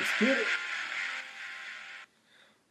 [0.00, 0.46] Let's get it.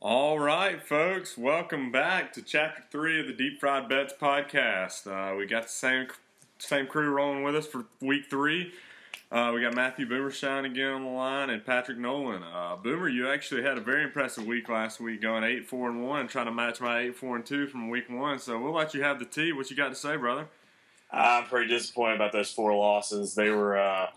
[0.02, 5.06] All right, folks, welcome back to Chapter Three of the Deep Fried Bets podcast.
[5.06, 6.08] Uh, we got the same
[6.58, 8.74] same crew rolling with us for Week Three.
[9.32, 12.42] Uh, we got Matthew Boomershine again on the line and Patrick Nolan.
[12.42, 16.04] Uh, Boomer, you actually had a very impressive week last week, going eight four and
[16.04, 18.40] one, trying to match my eight four and two from Week One.
[18.40, 19.54] So we'll let you have the tea.
[19.54, 20.48] What you got to say, brother?
[21.12, 23.36] I'm pretty disappointed about those four losses.
[23.36, 24.08] They were uh,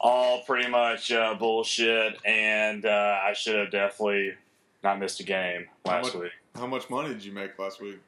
[0.00, 4.34] all pretty much uh, bullshit, and uh, I should have definitely
[4.84, 6.32] not missed a game last much- week.
[6.56, 7.98] How much money did you make last week?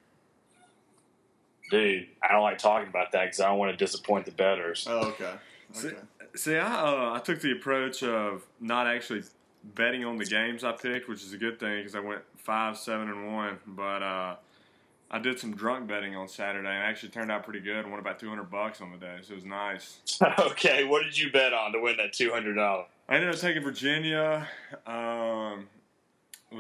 [1.71, 4.87] Dude, I don't like talking about that because I don't want to disappoint the betters.
[4.91, 5.35] Oh, okay.
[5.73, 5.97] See, Okay.
[6.35, 9.23] see I, uh, I took the approach of not actually
[9.77, 12.77] betting on the games I picked, which is a good thing because I went five,
[12.77, 13.59] seven, and one.
[13.69, 14.37] But uh,
[15.11, 17.85] I did some drunk betting on Saturday and actually turned out pretty good.
[17.85, 19.99] I won about two hundred bucks on the day, so it was nice.
[20.39, 22.87] okay, what did you bet on to win that two hundred dollars?
[23.09, 24.47] I ended up taking Virginia.
[24.87, 25.67] Um,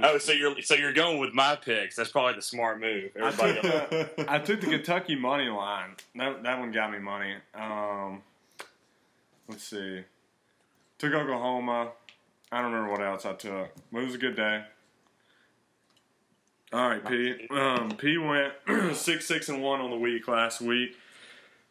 [0.02, 1.96] Oh, so you're so you're going with my picks?
[1.96, 3.10] That's probably the smart move.
[3.16, 5.96] I Everybody, took, I took the Kentucky money line.
[6.14, 7.34] That that one got me money.
[7.54, 8.22] Um,
[9.48, 10.02] let's see.
[10.98, 11.90] Took Oklahoma.
[12.52, 13.70] I don't remember what else I took.
[13.92, 14.64] But it was a good day.
[16.72, 17.48] All right, P.
[17.50, 18.52] Um, P went
[18.96, 20.96] six, six, and one on the week last week.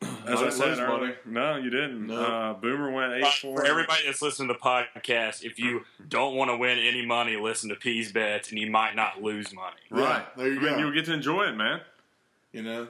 [0.01, 1.13] As I didn't said lose earlier, money.
[1.25, 2.07] no, you didn't.
[2.07, 2.21] No.
[2.21, 3.57] Uh, Boomer went eight, But four.
[3.57, 7.35] for everybody that's listening to the podcast, if you don't want to win any money,
[7.35, 9.75] listen to P's bets, and you might not lose money.
[9.89, 10.19] right.
[10.19, 10.77] Yeah, there you I mean, go.
[10.79, 11.81] You'll get to enjoy it, man.
[12.53, 12.87] You know,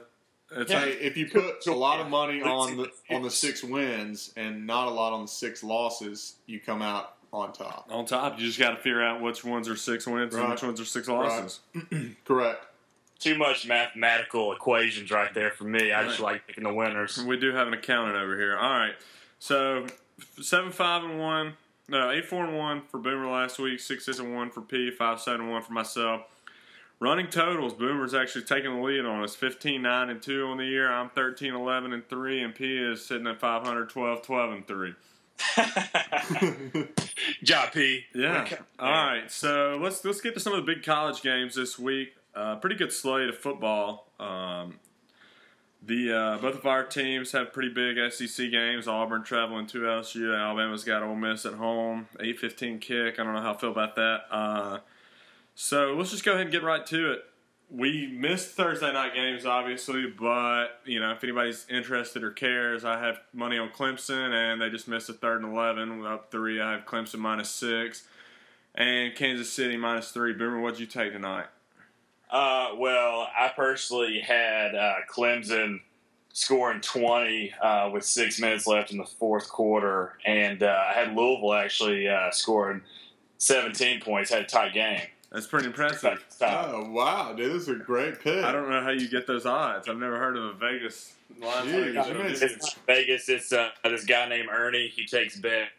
[0.52, 3.62] It's hey, like, if you put a lot of money on the on the six
[3.64, 7.88] wins and not a lot on the six losses, you come out on top.
[7.90, 8.38] on top.
[8.38, 10.84] You just got to figure out which ones are six wins and which ones are
[10.84, 11.60] six losses.
[12.24, 12.66] Correct.
[13.18, 15.92] Too much mathematical equations right there for me.
[15.92, 17.22] I just like picking the winners.
[17.22, 18.56] We do have an accountant over here.
[18.56, 18.94] All right,
[19.38, 19.86] so
[20.40, 21.52] seven five and one,
[21.86, 23.78] no eight four and one for Boomer last week.
[23.78, 24.90] Six six and one for P.
[24.90, 26.22] Five seven and one for myself.
[26.98, 29.34] Running totals, Boomer's actually taking the lead on us.
[29.34, 30.90] 15 9 and 2 on the year.
[30.92, 34.94] I'm 13 11 and 3 and P is sitting at 512 12 and 3.
[37.42, 38.04] Job P.
[38.14, 38.42] Yeah.
[38.42, 38.58] Okay.
[38.78, 39.30] All right.
[39.30, 42.14] So let's let's get to some of the big college games this week.
[42.34, 44.06] Uh, pretty good slate of football.
[44.18, 44.78] Um,
[45.82, 48.86] the uh, both of our teams have pretty big SEC games.
[48.86, 50.38] Auburn traveling to LSU.
[50.38, 52.08] Alabama's got Ole Miss at home.
[52.20, 53.18] Eight fifteen kick.
[53.18, 54.20] I don't know how I feel about that.
[54.30, 54.78] Uh,
[55.54, 57.24] so let's just go ahead and get right to it.
[57.70, 62.98] We missed Thursday night games, obviously, but you know if anybody's interested or cares, I
[62.98, 66.04] have money on Clemson, and they just missed a third and eleven.
[66.04, 66.60] Up three.
[66.60, 68.04] I have Clemson minus six,
[68.74, 70.32] and Kansas City minus three.
[70.32, 71.46] Boomer, what'd you take tonight?
[72.28, 75.80] Uh, well, I personally had uh, Clemson
[76.32, 81.16] scoring 20 uh, with six minutes left in the fourth quarter, and uh, I had
[81.16, 82.82] Louisville actually uh, scoring
[83.38, 84.30] 17 points.
[84.30, 85.02] Had a tight game.
[85.32, 86.24] That's pretty impressive.
[86.28, 86.70] Stop.
[86.72, 88.42] Oh wow, dude, this is a great pick.
[88.44, 89.88] I don't know how you get those odds.
[89.88, 91.66] I've never heard of a Vegas line.
[91.66, 92.26] Jeez, taker.
[92.26, 93.28] It's Vegas.
[93.28, 94.88] It's uh, this guy named Ernie.
[94.88, 95.70] He takes bets.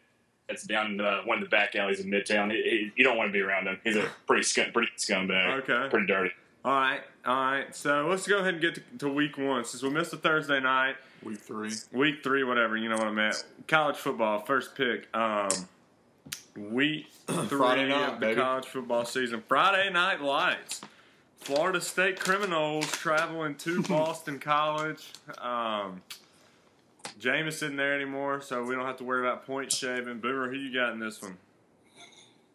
[0.47, 2.51] It's down in uh, one of the back alleys in Midtown.
[2.51, 3.79] He, he, you don't want to be around him.
[3.85, 5.61] He's a pretty scum, pretty scumbag.
[5.61, 5.89] Okay.
[5.89, 6.31] Pretty dirty.
[6.63, 7.75] All right, all right.
[7.75, 9.65] So let's go ahead and get to, to week one.
[9.65, 11.71] Since we missed the Thursday night, Week three.
[11.91, 13.43] week three, whatever, you know what I meant.
[13.67, 15.07] College football, first pick.
[15.15, 15.49] Um,
[16.55, 18.41] week three Friday night, of the baby.
[18.41, 19.43] college football season.
[19.47, 20.81] Friday night lights.
[21.37, 25.11] Florida State Criminals traveling to Boston College.
[25.39, 26.01] Um,
[27.19, 30.19] Jameis isn't there anymore, so we don't have to worry about point shaving.
[30.19, 31.37] Boomer, who you got in this one?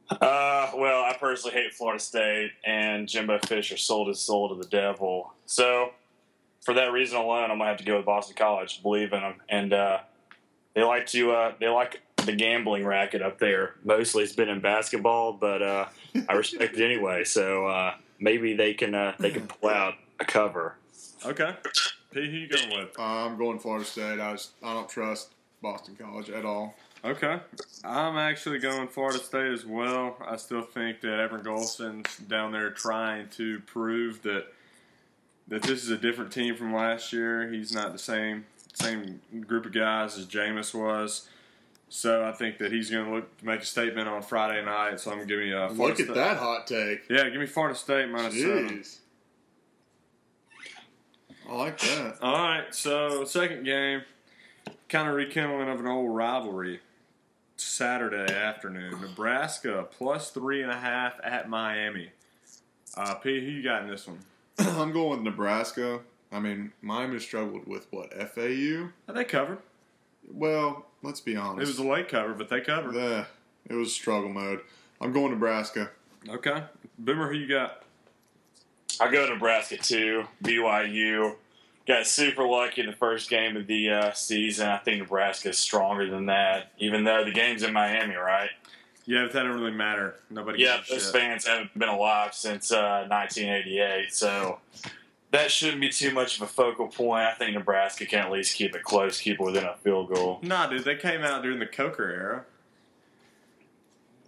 [0.09, 4.69] Uh, well, I personally hate Florida State, and Jimbo Fisher sold his soul to the
[4.69, 5.33] devil.
[5.47, 5.91] So,
[6.65, 8.83] for that reason alone, I'm gonna have to go with Boston College.
[8.83, 9.99] Believe in them, and uh,
[10.75, 13.75] they like to uh, they like the gambling racket up there.
[13.85, 15.87] Mostly, it's been in basketball, but uh,
[16.29, 17.25] I respect it anyway.
[17.25, 20.77] So uh, maybe they can uh, they can pull out a cover.
[21.25, 21.55] Okay.
[22.13, 22.99] P, who you going with?
[22.99, 24.21] I'm going Florida State.
[24.21, 25.31] I just I don't trust
[25.63, 26.75] Boston College at all.
[27.05, 27.39] Okay.
[27.85, 30.17] I'm actually going Florida State as well.
[30.27, 34.47] I still think that Evan Golson's down there trying to prove that
[35.49, 37.49] that this is a different team from last year.
[37.51, 41.29] He's not the same same group of guys as Jameis was.
[41.89, 44.99] So I think that he's going to look make a statement on Friday night.
[45.01, 47.03] So I'm going to give you a Look at State- that hot take.
[47.09, 48.69] Yeah, give me Florida State minus seven.
[48.71, 48.99] Jeez.
[51.49, 52.17] I like that.
[52.21, 54.03] All right, so second game,
[54.89, 56.81] kind of rekindling of an old rivalry.
[57.59, 62.11] Saturday afternoon, Nebraska plus three and a half at Miami.
[62.97, 64.19] Uh, P, who you got in this one?
[64.59, 66.01] I'm going with Nebraska.
[66.33, 68.89] I mean, Miami struggled with what FAU.
[69.09, 69.59] Uh, They covered.
[70.31, 71.63] Well, let's be honest.
[71.63, 72.95] It was a late cover, but they covered.
[72.95, 73.27] the
[73.71, 74.61] It was struggle mode.
[75.01, 75.91] I'm going Nebraska.
[76.29, 76.65] Okay.
[76.99, 77.83] Boomer, who you got?
[79.01, 80.25] I go Nebraska too.
[80.43, 81.37] BYU
[81.87, 84.69] got super lucky in the first game of the uh, season.
[84.69, 88.51] I think Nebraska is stronger than that, even though the game's in Miami, right?
[89.05, 90.17] Yeah, but that don't really matter.
[90.31, 90.63] Nobody.
[90.63, 91.13] Yeah, gives those shit.
[91.13, 94.59] fans haven't been alive since uh, 1988, so
[95.37, 97.25] that shouldn't be too much of a focal point.
[97.25, 100.39] I think Nebraska can at least keep it close, keep it within a field goal.
[100.43, 102.45] Nah, dude, they came out during the Coker era.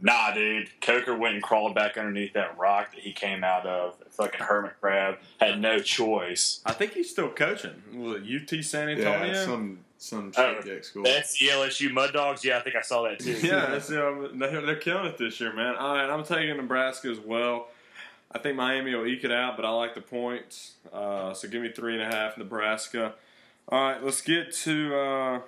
[0.01, 3.97] Nah, dude, Coker went and crawled back underneath that rock that he came out of.
[4.11, 6.61] Fucking hermit crab had no choice.
[6.65, 7.83] I think he's still coaching.
[7.95, 9.33] Was it UT San Antonio?
[9.33, 11.03] Yeah, some some Oh, shit dick school.
[11.03, 12.45] That's the LSU Mud Dogs.
[12.45, 13.33] Yeah, I think I saw that too.
[13.43, 15.75] yeah, that's, um, they're, they're killing it this year, man.
[15.75, 17.67] All right, I'm taking Nebraska as well.
[18.31, 20.75] I think Miami will eke it out, but I like the points.
[20.93, 23.15] Uh, so give me three and a half, Nebraska.
[23.69, 25.41] All right, let's get to uh,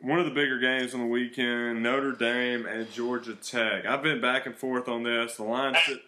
[0.00, 3.86] one of the bigger games on the weekend: Notre Dame and Georgia Tech.
[3.86, 5.36] I've been back and forth on this.
[5.36, 6.02] The line, sit-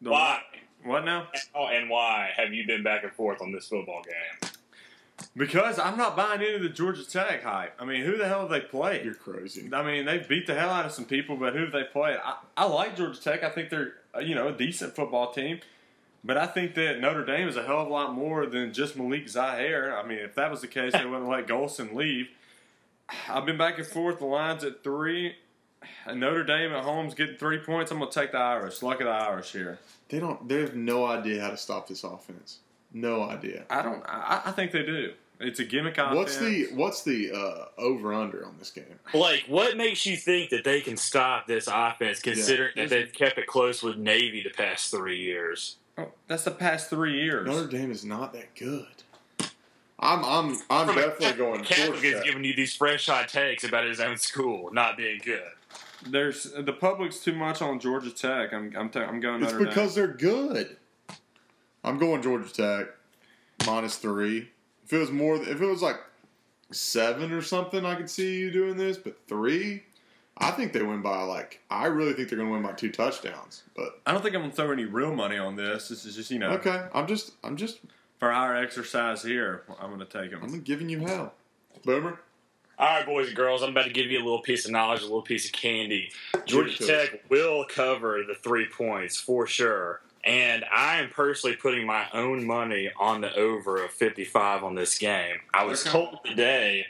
[0.00, 0.40] the Why?
[0.84, 1.28] What now?
[1.54, 4.50] Oh, and why have you been back and forth on this football game?
[5.36, 7.74] Because I'm not buying into the Georgia Tech hype.
[7.80, 9.04] I mean, who the hell have they played?
[9.04, 9.68] You're crazy.
[9.72, 12.18] I mean, they beat the hell out of some people, but who have they played?
[12.22, 13.42] I, I like Georgia Tech.
[13.42, 15.60] I think they're uh, you know a decent football team,
[16.22, 18.96] but I think that Notre Dame is a hell of a lot more than just
[18.96, 19.96] Malik Zaire.
[19.96, 22.28] I mean, if that was the case, they wouldn't let Golson leave.
[23.28, 24.18] I've been back and forth.
[24.18, 25.36] The lines at three.
[26.04, 27.90] And Notre Dame at home's getting three points.
[27.90, 28.82] I'm gonna take the Irish.
[28.82, 29.78] Luck of the Irish here.
[30.08, 30.48] They don't.
[30.48, 32.58] They have no idea how to stop this offense.
[32.96, 33.64] No idea.
[33.68, 34.02] I don't.
[34.08, 35.12] I, I think they do.
[35.38, 36.16] It's a gimmick offense.
[36.16, 38.84] What's the What's the uh, over under on this game?
[39.12, 42.84] Like, what makes you think that they can stop this offense, considering Yeah.
[42.84, 45.76] that they've kept it close with Navy the past three years?
[45.98, 47.46] Oh, that's the past three years.
[47.46, 48.86] Notre Dame is not that good.
[49.98, 53.28] I'm I'm I'm From a definitely going Catholic Georgia is giving you these fresh hot
[53.28, 55.42] takes about his own school not being good.
[56.06, 58.52] There's the public's too much on Georgia Tech.
[58.54, 60.76] I'm I'm, ta- I'm going It's Notre because they're good.
[61.86, 62.88] I'm going Georgia Tech
[63.64, 64.50] minus three.
[64.84, 65.96] If it was more, if it was like
[66.72, 68.98] seven or something, I could see you doing this.
[68.98, 69.84] But three,
[70.36, 71.62] I think they win by like.
[71.70, 73.62] I really think they're going to win by two touchdowns.
[73.76, 75.88] But I don't think I'm gonna throw any real money on this.
[75.88, 77.78] This is just you know okay, I'm just I'm just
[78.18, 79.62] for our exercise here.
[79.80, 80.40] I'm gonna take them.
[80.42, 81.34] I'm giving you hell,
[81.84, 82.18] Boomer.
[82.78, 85.00] All right, boys and girls, I'm about to give you a little piece of knowledge,
[85.00, 86.10] a little piece of candy.
[86.44, 87.08] Georgia Give it to us.
[87.08, 90.02] Tech will cover the three points for sure.
[90.26, 94.98] And I am personally putting my own money on the over of 55 on this
[94.98, 95.36] game.
[95.54, 96.86] I was told today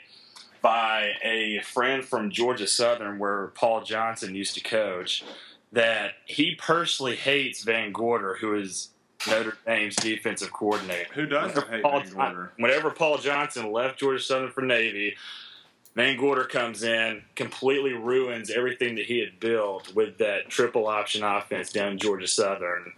[0.63, 5.23] by a friend from Georgia Southern, where Paul Johnson used to coach,
[5.71, 8.89] that he personally hates Van Gorder, who is
[9.27, 11.13] Notre Dame's defensive coordinator.
[11.13, 12.53] Who doesn't hate Paul Van Gorder?
[12.57, 15.15] Whenever Paul Johnson left Georgia Southern for Navy,
[15.95, 21.23] Van Gorder comes in, completely ruins everything that he had built with that triple option
[21.23, 22.93] offense down Georgia Southern.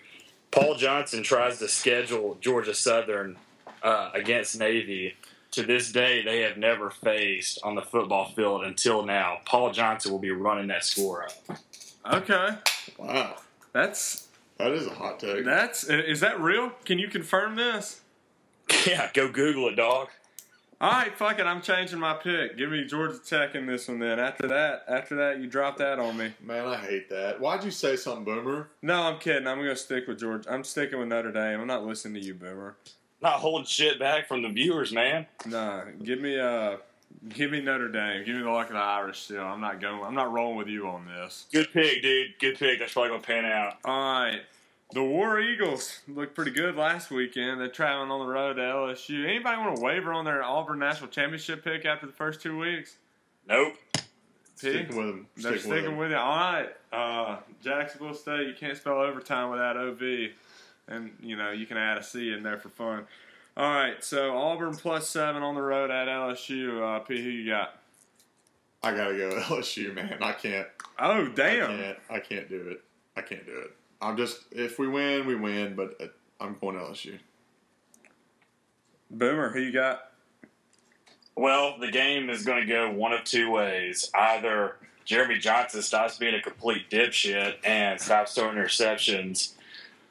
[0.51, 3.37] Paul Johnson tries to schedule Georgia Southern
[3.83, 5.15] uh, against Navy.
[5.53, 9.39] To this day, they have never faced on the football field until now.
[9.45, 11.57] Paul Johnson will be running that score up.
[12.13, 12.49] Okay,
[12.99, 13.35] Wow,
[13.73, 15.45] that's that is a hot take.
[15.45, 16.69] that's is that real?
[16.85, 18.01] Can you confirm this?
[18.85, 20.09] Yeah, go Google it, dog.
[20.81, 21.45] All right, fuck it.
[21.45, 22.57] I'm changing my pick.
[22.57, 23.99] Give me Georgia Tech in this one.
[23.99, 26.31] Then after that, after that, you drop that on me.
[26.41, 27.37] Man, I hate that.
[27.41, 28.69] Why'd you say something, Boomer?
[28.81, 29.45] No, I'm kidding.
[29.45, 30.49] I'm gonna stick with Georgia.
[30.49, 31.59] I'm sticking with Notre Dame.
[31.59, 32.77] I'm not listening to you, Boomer.
[33.21, 35.27] Not holding shit back from the viewers, man.
[35.45, 36.77] Nah, give me uh,
[37.27, 38.23] give me Notre Dame.
[38.23, 39.19] Give me the luck of the Irish.
[39.19, 40.01] Still, I'm not going.
[40.01, 41.47] I'm not rolling with you on this.
[41.51, 42.39] Good pick, dude.
[42.39, 42.79] Good pick.
[42.79, 43.73] That's probably gonna pan out.
[43.83, 44.43] All right.
[44.91, 47.61] The War Eagles looked pretty good last weekend.
[47.61, 49.23] They're traveling on the road to LSU.
[49.27, 52.97] Anybody want to waver on their Auburn National Championship pick after the first two weeks?
[53.47, 53.75] Nope.
[53.93, 54.01] P?
[54.55, 55.27] Sticking with them.
[55.37, 55.97] They're Sticking with them.
[55.97, 56.17] with it.
[56.17, 56.69] All right.
[56.91, 60.01] Uh, Jacksonville State, you can't spell overtime without OV.
[60.87, 63.05] And, you know, you can add a C in there for fun.
[63.55, 64.03] All right.
[64.03, 66.81] So Auburn plus seven on the road at LSU.
[66.81, 67.75] Uh, P, who you got?
[68.81, 70.17] I gotta go LSU, man.
[70.19, 70.67] I can't.
[70.97, 71.65] Oh, damn.
[71.65, 71.77] I damn.
[71.77, 71.97] can't.
[72.09, 72.81] I can't do it.
[73.15, 73.75] I can't do it.
[74.01, 74.39] I'm just.
[74.51, 75.75] If we win, we win.
[75.75, 76.05] But uh,
[76.39, 77.19] I'm going LSU.
[79.11, 80.11] Boomer, who you got?
[81.35, 84.11] Well, the game is going to go one of two ways.
[84.13, 84.75] Either
[85.05, 89.53] Jeremy Johnson stops being a complete dipshit and stops throwing interceptions.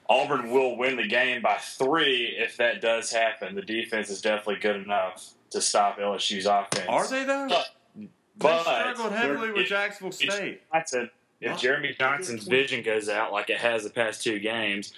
[0.09, 3.54] Auburn will win the game by three if that does happen.
[3.54, 6.87] The defense is definitely good enough to stop LSU's offense.
[6.88, 7.49] Are they, though?
[7.49, 8.09] But- they
[8.47, 10.62] But struggled heavily they're- with Jacksonville State.
[10.73, 14.92] Johnson, if Jeremy Johnson's vision goes out like it has the past two games,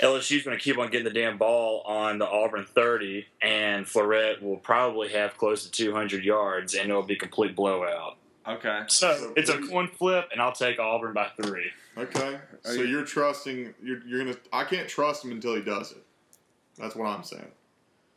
[0.00, 4.40] LSU's going to keep on getting the damn ball on the Auburn 30, and Fournette
[4.40, 8.16] will probably have close to 200 yards, and it'll be a complete blowout.
[8.46, 8.82] Okay.
[8.86, 11.70] So it's a coin flip, and I'll take Auburn by three.
[11.98, 13.74] Okay, so you- you're trusting.
[13.82, 14.36] You're, you're gonna.
[14.52, 16.02] I can't trust him until he does it.
[16.78, 17.50] That's what I'm saying.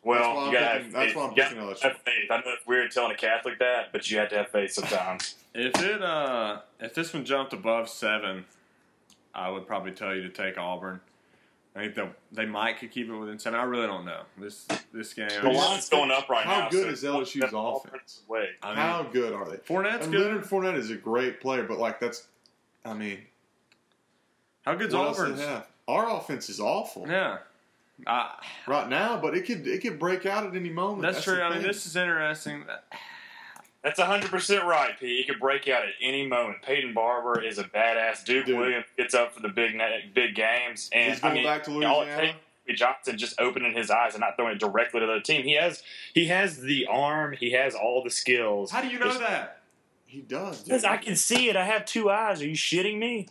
[0.03, 1.81] Well, That's why I'm you gotta picking- have that's why I'm You gotta picking LSU.
[1.83, 2.31] have faith.
[2.31, 5.35] I know it's weird telling a Catholic that, but you have to have faith sometimes.
[5.53, 8.45] If it uh if this one jumped above seven,
[9.33, 10.99] I would probably tell you to take Auburn.
[11.75, 13.59] I think they they might could keep it within seven.
[13.59, 15.29] I really don't know this this game.
[15.41, 16.61] the line's going up right How now.
[16.65, 18.21] How good so is LSU's offense?
[18.27, 18.49] Way.
[18.61, 19.57] I mean, How good are they?
[19.57, 20.27] Fournette's And good.
[20.27, 22.27] Leonard Fournette is a great player, but like that's.
[22.85, 23.21] I mean,
[24.65, 25.63] How good's what else do Auburn's?
[25.87, 27.39] Our offense is awful Yeah.
[28.05, 28.29] Uh,
[28.67, 31.01] right now, but it could it could break out at any moment.
[31.01, 31.35] that's, true.
[31.35, 32.65] the I mean, this is interesting.
[33.83, 35.17] That's 100% right, P.
[35.17, 36.61] He could break out at any moment.
[36.61, 38.23] Peyton Barber is a badass.
[38.23, 38.57] Duke Dude.
[38.57, 40.89] Williams gets up for the big na- big games.
[40.93, 42.21] And He's going I mean, back to all it Louisiana.
[42.21, 45.21] takes is Johnson just opening his eyes and not throwing it directly to the other
[45.21, 45.43] team.
[45.43, 45.83] He has
[46.13, 47.33] he has the arm.
[47.33, 48.71] He has all the skills.
[48.71, 49.59] How do you know that?
[50.05, 50.61] he does.
[50.61, 51.55] Because I can see it.
[51.55, 52.41] I have two eyes.
[52.41, 53.27] Are you shitting me?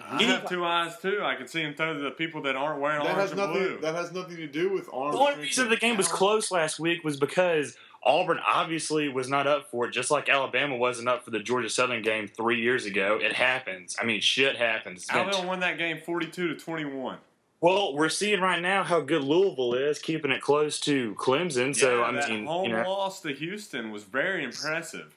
[0.00, 1.20] I have two eyes too.
[1.22, 3.52] I can see him throw to the people that aren't wearing That orange has and
[3.52, 3.78] blue.
[3.80, 5.14] That has nothing to do with orange.
[5.16, 9.28] The only reason and the game was close last week was because Auburn obviously was
[9.28, 12.60] not up for it, just like Alabama wasn't up for the Georgia Southern game three
[12.60, 13.18] years ago.
[13.20, 13.96] It happens.
[14.00, 15.02] I mean, shit happens.
[15.02, 17.18] It's been- Alabama won that game forty-two to twenty-one.
[17.60, 21.74] well, we're seeing right now how good Louisville is, keeping it close to Clemson.
[21.74, 25.16] So Yeah, I that mean, home you know, loss to Houston was very impressive.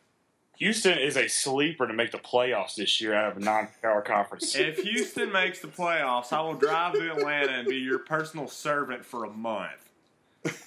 [0.58, 4.56] Houston is a sleeper to make the playoffs this year out of a non-power conference.
[4.56, 9.06] If Houston makes the playoffs, I will drive to Atlanta and be your personal servant
[9.06, 9.88] for a month.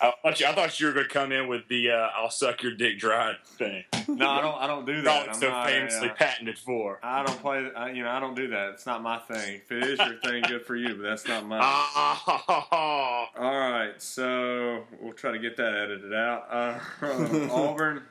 [0.01, 2.31] I, thought you, I thought you were going to come in with the uh, "I'll
[2.31, 3.85] suck your dick dry" thing.
[4.09, 4.55] No, I don't.
[4.57, 5.05] I don't do that.
[5.05, 6.99] Dog I'm so not, famously uh, patented for.
[7.03, 7.71] I don't play.
[7.75, 8.71] I, you know, I don't do that.
[8.71, 9.63] It's not my thing.
[9.65, 10.97] If it is your thing, good for you.
[10.97, 11.61] But that's not mine.
[11.63, 16.47] Ah, All right, so we'll try to get that edited out.
[16.51, 16.79] Uh,
[17.51, 18.03] Auburn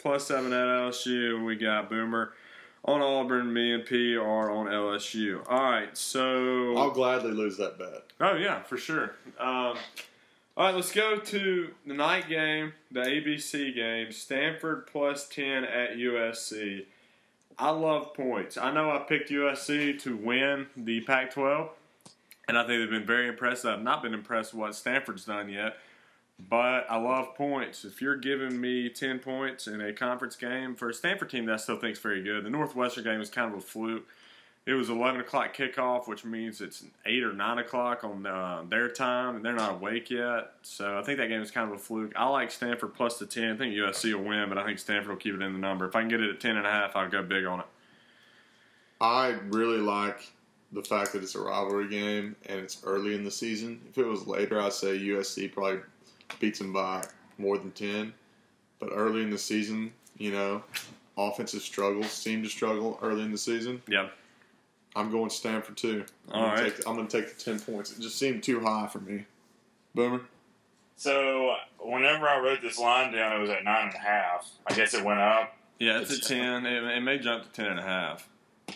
[0.00, 1.44] plus seven at LSU.
[1.44, 2.32] We got Boomer
[2.84, 3.52] on Auburn.
[3.52, 5.42] Me and P are on LSU.
[5.48, 8.04] All right, so I'll gladly lose that bet.
[8.20, 9.14] Oh yeah, for sure.
[9.38, 9.76] Um,
[10.56, 14.12] all right, let's go to the night game, the ABC game.
[14.12, 16.86] Stanford plus ten at USC.
[17.58, 18.56] I love points.
[18.56, 21.68] I know I picked USC to win the Pac-12,
[22.48, 23.70] and I think they've been very impressive.
[23.70, 25.76] I've not been impressed with what Stanford's done yet,
[26.48, 27.84] but I love points.
[27.84, 31.54] If you're giving me ten points in a conference game for a Stanford team that
[31.54, 34.06] I still think is very good, the Northwestern game was kind of a fluke.
[34.66, 38.90] It was 11 o'clock kickoff, which means it's 8 or 9 o'clock on uh, their
[38.90, 40.52] time, and they're not awake yet.
[40.62, 42.12] So I think that game is kind of a fluke.
[42.14, 43.52] I like Stanford plus the 10.
[43.52, 45.88] I think USC will win, but I think Stanford will keep it in the number.
[45.88, 47.66] If I can get it at 10 and a half, I'll go big on it.
[49.00, 50.30] I really like
[50.72, 53.80] the fact that it's a rivalry game and it's early in the season.
[53.88, 55.80] If it was later, I'd say USC probably
[56.38, 57.04] beats them by
[57.38, 58.12] more than 10.
[58.78, 60.62] But early in the season, you know,
[61.16, 63.82] offensive struggles seem to struggle early in the season.
[63.88, 64.08] Yeah.
[64.96, 66.04] I'm going Stanford too.
[66.30, 66.76] I'm All gonna right.
[66.76, 67.92] Take, I'm going to take the 10 points.
[67.92, 69.24] It just seemed too high for me.
[69.94, 70.22] Boomer?
[70.96, 74.50] So whenever I wrote this line down, it was at nine and a half.
[74.66, 75.56] I guess it went up.
[75.78, 76.66] Yeah, it's a 10.
[76.66, 78.28] It, it may jump to 10 and a half.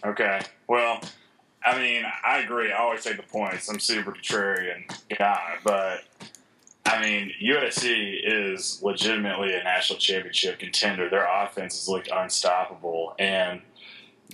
[0.04, 0.40] Okay.
[0.68, 1.00] Well,
[1.64, 2.72] I mean, I agree.
[2.72, 3.68] I always take the points.
[3.68, 4.84] I'm super contrarian
[5.18, 6.00] guy, but
[6.86, 11.08] I mean, USC is legitimately a national championship contender.
[11.08, 13.62] Their offense has looked unstoppable, and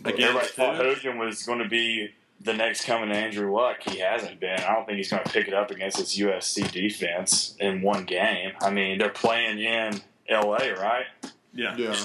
[0.05, 0.95] Against everybody thought who?
[0.95, 3.79] Hogan was going to be the next coming Andrew Luck.
[3.83, 4.61] He hasn't been.
[4.61, 8.05] I don't think he's going to pick it up against this USC defense in one
[8.05, 8.53] game.
[8.61, 11.07] I mean, they're playing in LA, right?
[11.53, 11.77] Yeah.
[11.77, 11.97] Yeah.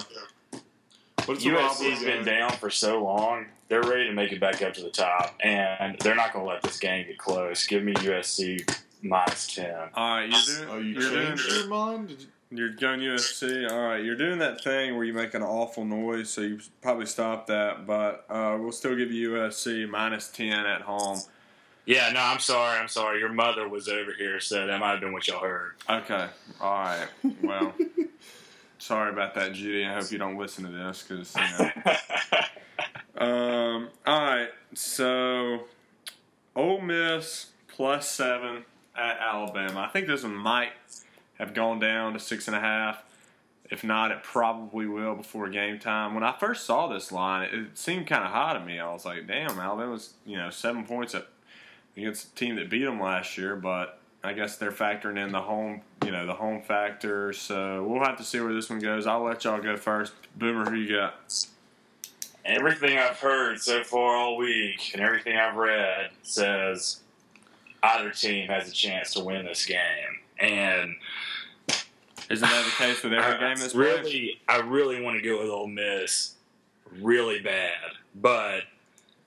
[1.26, 3.46] But it's a rivalry USC's been down for so long.
[3.70, 6.52] They're ready to make it back up to the top, and they're not going to
[6.52, 7.66] let this game get close.
[7.66, 8.78] Give me USC
[9.10, 9.74] minus ten.
[9.94, 12.08] All right, you're doing, Oh, you you're doing, changed your mind?
[12.10, 13.70] Did you- You're going UFC.
[13.70, 17.06] All right, you're doing that thing where you make an awful noise, so you probably
[17.08, 17.86] stop that.
[17.88, 21.20] But uh, we'll still give you UFC minus ten at home.
[21.86, 22.80] Yeah, no, I'm sorry.
[22.80, 23.20] I'm sorry.
[23.20, 25.74] Your mother was over here, so that might have been what y'all heard.
[25.90, 26.28] Okay.
[26.62, 27.08] All right.
[27.44, 27.74] Well,
[28.80, 29.86] sorry about that, Judy.
[29.86, 31.72] I hope you don't listen to this because you know.
[33.26, 33.90] Um.
[34.06, 34.50] All right.
[34.74, 35.62] So,
[36.56, 38.66] Ole Miss plus seven
[38.98, 39.82] at Alabama.
[39.82, 40.72] I think this one might
[41.38, 43.04] have gone down to six and a half.
[43.70, 46.14] If not, it probably will before game time.
[46.14, 48.80] When I first saw this line, it, seemed kind of high to me.
[48.80, 51.16] I was like, "Damn, Alabama's you know seven points
[51.98, 55.42] against a team that beat them last year." But I guess they're factoring in the
[55.42, 57.34] home, you know, the home factor.
[57.34, 59.08] So we'll have to see where this one goes.
[59.08, 60.14] I'll let y'all go first.
[60.36, 61.48] Boomer, who you got?
[62.44, 67.02] Everything I've heard so far all week and everything I've read says
[67.86, 70.20] either team has a chance to win this game.
[70.40, 70.96] And
[72.30, 74.02] Isn't that the case with every game that's played?
[74.04, 76.34] really, I really want to go with Ole Miss.
[77.00, 77.74] really bad,
[78.16, 78.64] but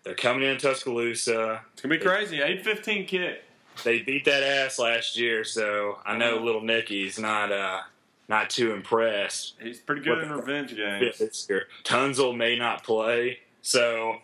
[0.03, 1.63] they're coming in Tuscaloosa.
[1.73, 2.41] It's gonna be crazy.
[2.43, 3.43] Eight fifteen kick.
[3.85, 7.81] They beat that ass last year, so I know little Nicky's not uh
[8.29, 9.55] not too impressed.
[9.61, 11.49] He's pretty good in revenge games.
[11.85, 14.17] Tunsil may not play, so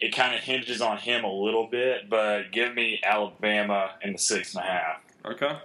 [0.00, 2.08] it kind of hinges on him a little bit.
[2.08, 5.00] But give me Alabama in the six and a half.
[5.24, 5.56] Okay.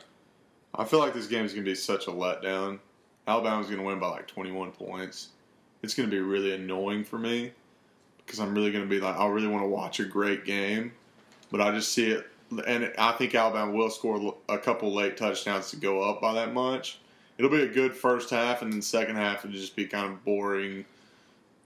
[0.75, 2.79] I feel like this game is going to be such a letdown.
[3.27, 5.29] Alabama's going to win by like 21 points.
[5.81, 7.51] It's going to be really annoying for me
[8.25, 10.93] because I'm really going to be like, I really want to watch a great game,
[11.51, 12.27] but I just see it,
[12.65, 16.53] and I think Alabama will score a couple late touchdowns to go up by that
[16.53, 16.99] much.
[17.37, 20.23] It'll be a good first half, and then second half it'll just be kind of
[20.23, 20.85] boring.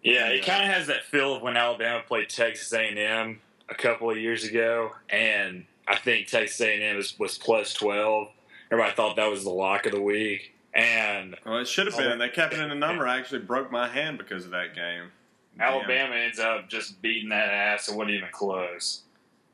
[0.03, 4.09] Yeah, it kind of has that feel of when Alabama played Texas A&M a couple
[4.09, 8.29] of years ago, and I think Texas A&M was, was plus twelve.
[8.71, 12.19] Everybody thought that was the lock of the week, and Well, it should have been.
[12.19, 13.07] They kept it in the number.
[13.07, 15.09] I actually broke my hand because of that game.
[15.57, 15.67] Damn.
[15.73, 17.89] Alabama ends up just beating that ass.
[17.89, 19.01] It wasn't even close.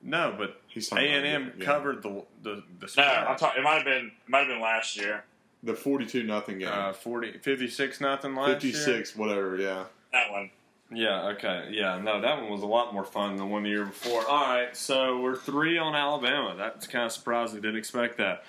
[0.02, 3.04] No, but A and M covered the the the No.
[3.04, 3.62] I'm talking.
[3.62, 4.08] It might have been.
[4.08, 5.24] It might have been last year.
[5.64, 6.68] the 42 nothing game.
[6.70, 8.74] uh, 40, 56 nothing last year.
[8.74, 9.86] 56, whatever, yeah.
[10.14, 10.52] That one.
[10.92, 11.30] Yeah.
[11.30, 11.70] Okay.
[11.72, 12.00] Yeah.
[12.00, 14.26] No, that one was a lot more fun than one the year before.
[14.28, 14.76] All right.
[14.78, 16.56] So we're three on Alabama.
[16.56, 17.62] That's kind of surprising.
[17.62, 18.44] Didn't expect that.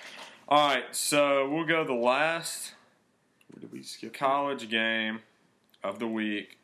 [0.47, 0.83] All right.
[0.95, 2.73] So we'll go the last
[4.13, 5.19] college game
[5.83, 6.57] of the week,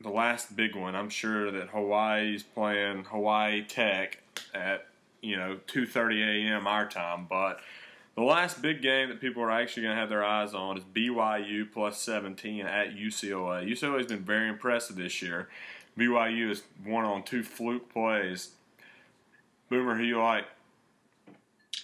[0.00, 0.94] the last big one.
[0.94, 4.22] I'm sure that Hawaii's playing Hawaii Tech
[4.54, 4.86] at
[5.22, 6.66] you know 2:30 a.m.
[6.66, 7.60] our time, but
[8.16, 10.84] the last big game that people are actually going to have their eyes on is
[10.84, 13.68] BYU plus 17 at UCLA.
[13.68, 15.48] UCLA has been very impressive this year.
[15.98, 18.50] BYU has won on two fluke plays.
[19.68, 20.46] Boomer, who you like?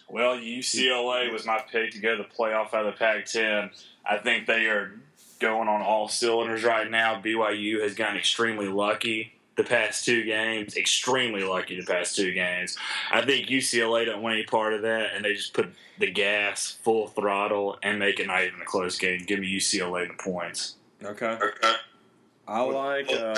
[0.08, 3.70] Well, UCLA was my pick to go to the playoff out of the Pac-10.
[4.04, 4.92] I think they are
[5.38, 7.20] going on all cylinders right now.
[7.20, 10.76] BYU has gotten extremely lucky the past two games.
[10.76, 12.76] Extremely lucky the past two games.
[13.10, 16.78] I think UCLA don't want any part of that, and they just put the gas
[16.82, 19.24] full throttle and make it not even a close game.
[19.26, 20.76] Give me UCLA the points.
[21.04, 21.26] Okay.
[21.26, 21.74] okay.
[22.46, 23.36] I like uh,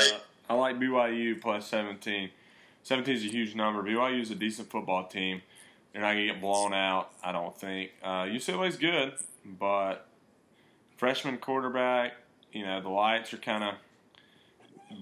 [0.49, 2.31] I like BYU plus 17.
[2.83, 3.83] 17 is a huge number.
[3.83, 5.43] BYU is a decent football team.
[5.93, 7.11] They're not gonna get blown out.
[7.23, 7.93] I don't think.
[8.03, 10.07] Uh, is good, but
[10.97, 12.15] freshman quarterback.
[12.53, 13.75] You know the lights are kind of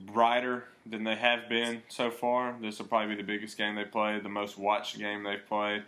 [0.07, 2.57] brighter than they have been so far.
[2.61, 5.83] This will probably be the biggest game they played, the most watched game they've played.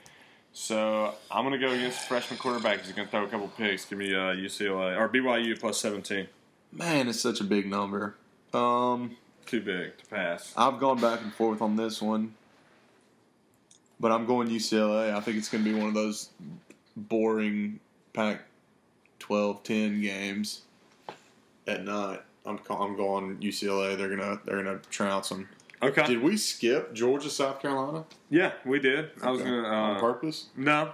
[0.52, 2.82] So I'm gonna go against the freshman quarterback.
[2.82, 3.84] He's gonna throw a couple picks.
[3.84, 6.28] Give me uh, UCLA or BYU plus 17.
[6.70, 8.14] Man, it's such a big number.
[8.52, 10.52] Um, Too big to pass.
[10.56, 12.34] I've gone back and forth on this one,
[13.98, 15.12] but I'm going UCLA.
[15.12, 16.30] I think it's going to be one of those
[16.96, 17.80] boring
[18.12, 18.42] Pac
[19.18, 20.62] 12 10 games
[21.66, 22.22] at night.
[22.46, 23.96] I'm I'm going UCLA.
[23.96, 25.48] They're gonna they're gonna trounce them.
[25.82, 26.06] Okay.
[26.06, 29.10] Did we skip Georgia South Carolina Yeah, we did.
[29.22, 29.62] I was gonna.
[29.68, 30.46] on Uh, purpose?
[30.56, 30.92] no,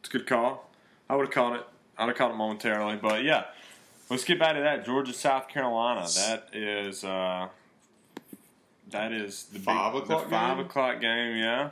[0.00, 0.70] it's a good call.
[1.08, 1.66] I would have caught it.
[1.98, 3.44] I'd have caught it momentarily, but yeah.
[4.08, 6.00] Let's get back to that Georgia South Carolina.
[6.16, 7.48] That is uh,
[8.90, 10.66] that is the five big- Five the five game?
[10.66, 11.36] o'clock game.
[11.36, 11.70] Yeah.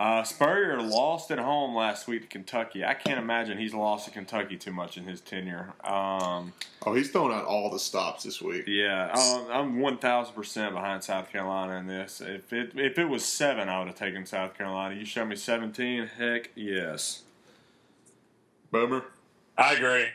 [0.00, 2.82] Uh, Spurrier lost at home last week to Kentucky.
[2.86, 5.74] I can't imagine he's lost to Kentucky too much in his tenure.
[5.84, 6.54] Um,
[6.86, 8.64] Oh, he's throwing out all the stops this week.
[8.66, 12.22] yeah, um, I'm one thousand percent behind South Carolina in this.
[12.22, 14.94] If it if it was seven, I would have taken South Carolina.
[14.94, 17.20] You show me seventeen, heck yes.
[18.70, 19.04] Boomer.
[19.58, 20.06] I agree.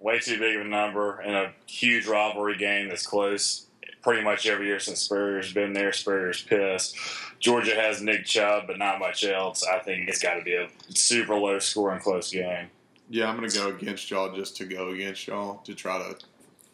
[0.00, 3.66] Way too big of a number in a huge rivalry game that's close
[4.02, 5.92] pretty much every year since Spurrier's been there.
[5.92, 6.96] Spurrier's pissed.
[7.38, 9.64] Georgia has Nick Chubb, but not much else.
[9.66, 12.68] I think it's got to be a super low scoring close game.
[13.08, 16.16] Yeah, I'm gonna go against y'all just to go against y'all to try to.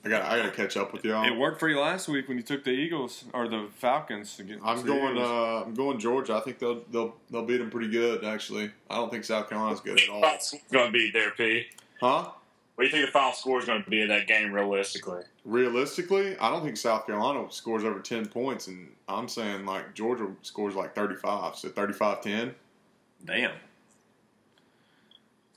[0.05, 1.25] I got I got to catch up with y'all.
[1.27, 4.39] It worked for you last week when you took the Eagles or the Falcons.
[4.39, 5.19] Against I'm the going.
[5.19, 6.35] Uh, I'm going Georgia.
[6.35, 8.23] I think they'll they'll they'll beat them pretty good.
[8.23, 10.23] Actually, I don't think South Carolina's good at all.
[10.25, 11.67] It's going to be there, P.
[12.01, 12.29] Huh?
[12.77, 15.23] What do you think the final score is going to be in that game realistically?
[15.45, 20.29] Realistically, I don't think South Carolina scores over ten points, and I'm saying like Georgia
[20.43, 22.53] scores like 35, so 35-10.
[23.25, 23.53] Damn.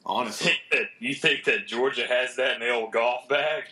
[0.05, 0.53] Honestly,
[0.99, 3.65] you think that Georgia has that in the old golf bag?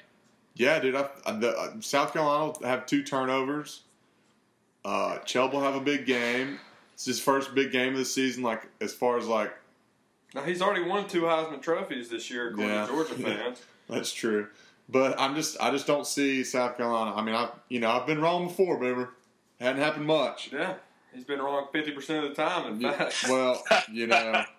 [0.55, 0.95] yeah, dude.
[0.95, 3.83] I, I, the, uh, South Carolina will have two turnovers.
[4.83, 6.59] Uh, Chubb will have a big game.
[6.93, 8.43] It's his first big game of the season.
[8.43, 9.53] Like as far as like
[10.35, 12.85] Now he's already won two Heisman trophies this year, according Yeah.
[12.85, 13.61] to Georgia fans.
[13.89, 14.47] That's true.
[14.89, 17.15] But I'm just I just don't see South Carolina.
[17.15, 19.09] I mean, I you know I've been wrong before, boomer.
[19.59, 20.51] Hadn't happened much.
[20.53, 20.75] yeah,
[21.13, 22.73] he's been wrong fifty percent of the time.
[22.73, 23.61] In Yeah, fact, well,
[23.91, 24.43] you know,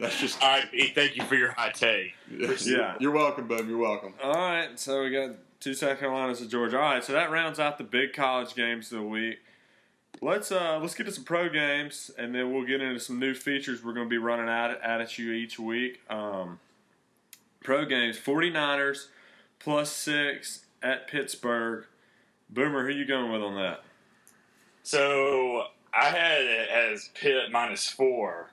[0.00, 0.88] that's just All right, P.
[0.94, 2.14] Thank you for your hot take.
[2.30, 2.94] Yeah.
[2.98, 3.68] You're welcome, bub.
[3.68, 4.14] You're welcome.
[4.22, 4.78] all right.
[4.78, 5.30] So we got
[5.60, 6.78] Two South Carolinas and Georgia.
[6.78, 9.38] All right, so that rounds out the big college games of the week.
[10.22, 13.34] Let's uh let's get to some pro games, and then we'll get into some new
[13.34, 16.00] features we're going to be running at at you each week.
[16.10, 16.60] Um,
[17.64, 19.06] pro games: 49ers
[19.58, 21.86] plus six at Pittsburgh.
[22.50, 23.82] Boomer, who you going with on that?
[24.82, 28.50] So I had it as Pitt minus four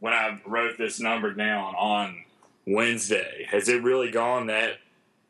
[0.00, 2.24] when I wrote this number down on
[2.66, 3.46] Wednesday.
[3.50, 4.78] Has it really gone that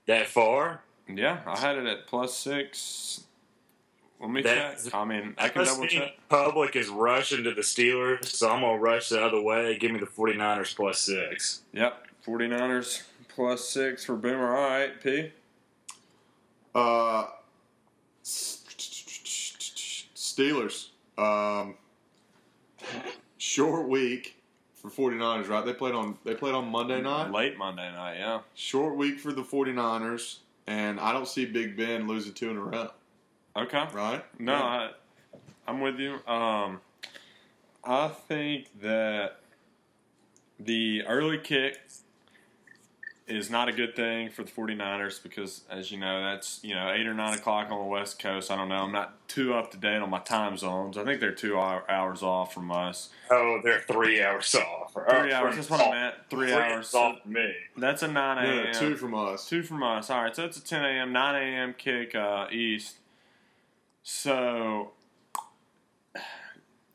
[0.07, 0.83] that far?
[1.09, 3.25] Yeah, I had it at plus six.
[4.21, 4.95] Let me That- check.
[4.95, 6.17] I mean, I can must double check.
[6.29, 9.77] Public is rushing to the Steelers, so I'm gonna rush the other way.
[9.79, 11.63] Give me the 49ers plus six.
[11.73, 14.57] Yep, 49ers plus six for Boomer.
[14.57, 15.31] All right, P.
[16.75, 17.27] Uh,
[20.15, 20.89] Steelers.
[21.17, 21.77] Um,
[23.39, 24.37] short week
[24.75, 25.65] for 49ers, right?
[25.65, 27.31] They played on they played on Monday night.
[27.33, 28.41] Late Monday night, yeah.
[28.55, 32.61] Short week for the 49ers, and I don't see Big Ben losing two in a
[32.61, 32.91] row,
[33.63, 33.85] Okay.
[33.93, 34.25] right?
[34.39, 34.91] No, I,
[35.67, 36.15] I'm with you.
[36.27, 36.81] Um,
[37.85, 39.41] I think that
[40.61, 41.79] the early kick
[43.27, 46.91] is not a good thing for the 49ers because, as you know, that's you know
[46.91, 48.51] eight or nine o'clock on the West Coast.
[48.51, 48.77] I don't know.
[48.77, 50.97] I'm not too up to date on my time zones.
[50.97, 53.11] I think they're two hour, hours off from us.
[53.31, 54.93] Oh, they're three hours off.
[54.97, 55.57] Or- Three hours.
[55.57, 56.15] That's what I meant.
[56.31, 56.95] Three hours.
[56.95, 57.53] off me.
[57.77, 58.73] That's a nine a.m.
[58.73, 59.47] no, two from us.
[59.49, 60.09] Two from us.
[60.09, 61.75] All right, so it's a 10 a.m., 9 a.m.
[61.77, 62.97] kick uh, east.
[64.11, 64.93] So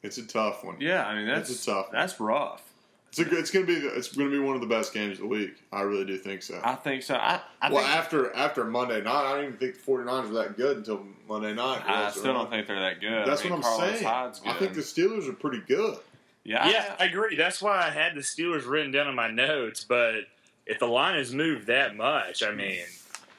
[0.01, 0.77] It's a tough one.
[0.79, 1.95] yeah, I mean that's It's a tough one.
[1.95, 2.63] That's rough.
[3.09, 5.27] It's a, it's gonna be it's gonna be one of the best games of the
[5.27, 5.53] week.
[5.71, 6.59] I really do think so.
[6.63, 7.13] I think so.
[7.13, 10.33] I, I well, think, after after Monday night, I don't even think the 49ers are
[10.33, 11.83] that good until Monday night.
[11.85, 12.33] I still right?
[12.33, 13.27] don't think they're that good.
[13.27, 14.03] That's I mean, what I'm Carlos saying.
[14.03, 15.99] Hyde's I think the Steelers are pretty good.
[16.43, 17.35] yeah, Yeah, I agree.
[17.35, 19.83] That's why I had the Steelers written down in my notes.
[19.83, 20.21] But
[20.65, 22.81] if the line has moved that much, I mean,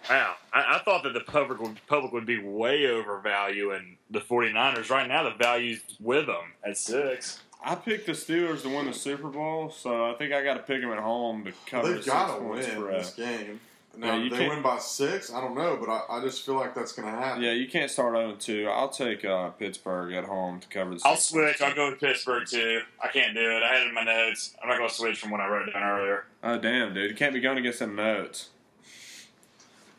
[0.08, 0.34] wow.
[0.52, 4.90] I, I thought that the public would, public would be way overvaluing the 49ers.
[4.90, 7.40] Right now, the value's with them at six.
[7.64, 10.60] I picked the Steelers to win the Super Bowl, so I think I got to
[10.60, 13.00] pick them at home to cover the They've got to win spread.
[13.00, 13.60] this game.
[13.96, 15.32] Now, you if they win by six.
[15.32, 17.42] I don't know, but I, I just feel like that's going to happen.
[17.42, 18.68] Yeah, you can't start 0 2.
[18.68, 21.62] I'll take uh, Pittsburgh at home to cover the I'll six point switch.
[21.62, 22.80] I'll go with Pittsburgh too.
[23.02, 23.62] I can't do it.
[23.62, 24.56] I had it in my notes.
[24.62, 26.24] I'm not going to switch from what I wrote down earlier.
[26.42, 27.10] Oh, damn, dude.
[27.10, 28.50] You can't be going against them notes.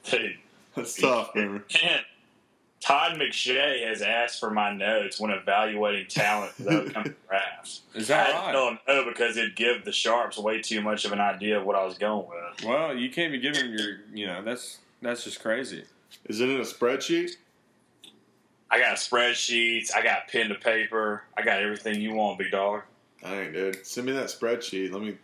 [0.10, 0.38] Dude,
[0.76, 1.64] That's tough, man.
[1.68, 2.04] can't.
[2.82, 7.80] Todd McShay has asked for my notes when evaluating talent for the upcoming draft.
[7.96, 8.52] Is that didn't right?
[8.52, 11.66] tell him no because it'd give the sharps way too much of an idea of
[11.66, 12.64] what I was going with.
[12.66, 15.84] Well, you can't be giving your, you know, that's that's just crazy.
[16.26, 17.32] Is it in a spreadsheet?
[18.70, 19.96] I got spreadsheets.
[19.96, 21.24] I got pen to paper.
[21.38, 22.82] I got everything you want, big dog.
[23.24, 23.84] Dang, dude.
[23.86, 24.92] Send me that spreadsheet.
[24.92, 25.18] Let me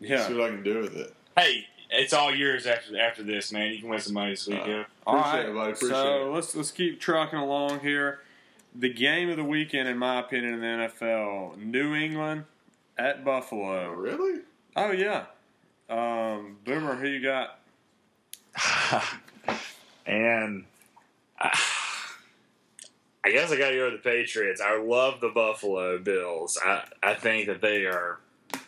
[0.00, 0.26] Yeah.
[0.26, 1.14] see what I can do with it.
[1.36, 3.72] Hey, it's all yours after after this, man.
[3.72, 4.86] You can win some money this weekend.
[5.06, 5.72] All Appreciate right, it, buddy.
[5.72, 6.34] Appreciate so it.
[6.34, 8.20] let's let's keep trucking along here.
[8.74, 12.44] The game of the weekend, in my opinion, in the NFL: New England
[12.96, 13.90] at Oh, Buffalo.
[13.92, 14.40] really?
[14.76, 15.24] Oh yeah,
[15.88, 17.58] um, Boomer, who you got?
[20.06, 20.64] and
[21.38, 21.58] I,
[23.24, 24.60] I guess I got to go with the Patriots.
[24.60, 26.58] I love the Buffalo Bills.
[26.64, 28.18] I, I think that they are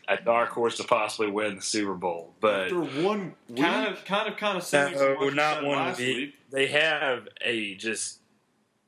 [0.08, 3.58] a dark horse to possibly win the Super Bowl, but After one week?
[3.62, 5.98] Kind of, kind of, kind of similar to no, what you not said one last
[5.98, 6.16] week.
[6.16, 6.34] week.
[6.50, 8.18] They have a just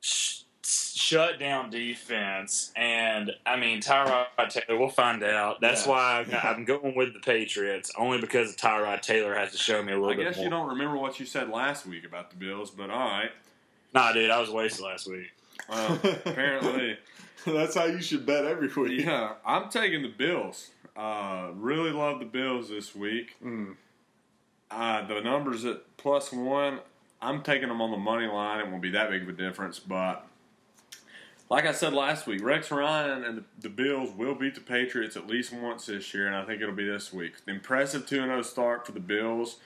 [0.00, 4.78] sh- shut down defense, and I mean Tyrod Taylor.
[4.78, 5.60] We'll find out.
[5.60, 5.90] That's Yeah.
[5.92, 9.92] why I'm, I'm going with the Patriots, only because Tyrod Taylor has to show me
[9.92, 10.14] a little bit.
[10.14, 10.44] I bit guess more.
[10.44, 13.30] you don't remember what you said last week about the Bills, but all right.
[13.94, 15.30] Nah, dude, I was wasted last week.
[15.68, 15.96] Uh,
[16.26, 16.98] apparently,
[17.46, 19.04] That's how you should bet every week.
[19.04, 19.34] yeah.
[19.46, 20.70] I'm taking the Bills.
[20.96, 23.36] Uh, really love the Bills this week.
[23.44, 23.76] Mm.
[24.70, 26.80] Uh, the numbers at plus one,
[27.20, 28.60] I'm taking them on the money line.
[28.60, 30.26] It won't be that big of a difference, but
[31.50, 35.16] like I said last week, Rex Ryan and the, the Bills will beat the Patriots
[35.16, 37.34] at least once this year, and I think it'll be this week.
[37.46, 39.58] Impressive 2 0 start for the Bills.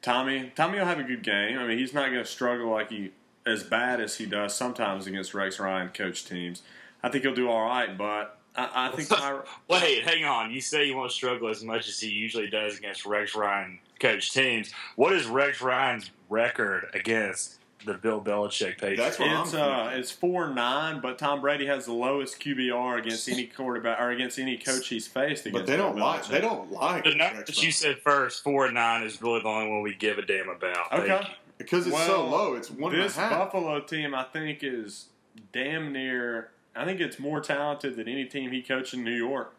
[0.00, 1.58] Tommy, Tommy will have a good game.
[1.58, 3.12] I mean, he's not going to struggle like he
[3.44, 6.62] as bad as he does sometimes against Rex Ryan coach teams.
[7.02, 10.50] I think he'll do all right, but I, I think Tyra, Wait, hang on.
[10.52, 14.32] You say you won't struggle as much as he usually does against Rex Ryan coach
[14.32, 14.72] teams.
[14.96, 19.00] What is Rex Ryan's record against the Bill Belichick Patriots?
[19.02, 22.98] That's what I'm It's uh, it's four nine, but Tom Brady has the lowest QBR
[22.98, 25.46] against any quarterback or against any coach he's faced.
[25.46, 26.26] Against But they don't Bill like.
[26.28, 27.04] They don't like.
[27.04, 29.94] the number that you said first, four and nine, is really the only one we
[29.94, 30.90] give a damn about.
[30.90, 31.34] Thank Okay, you.
[31.58, 32.54] because it's so low.
[32.54, 33.30] It's one and a this half.
[33.32, 35.06] Buffalo team, I think, is
[35.52, 36.50] damn near.
[36.74, 39.54] I think it's more talented than any team he coached in New York.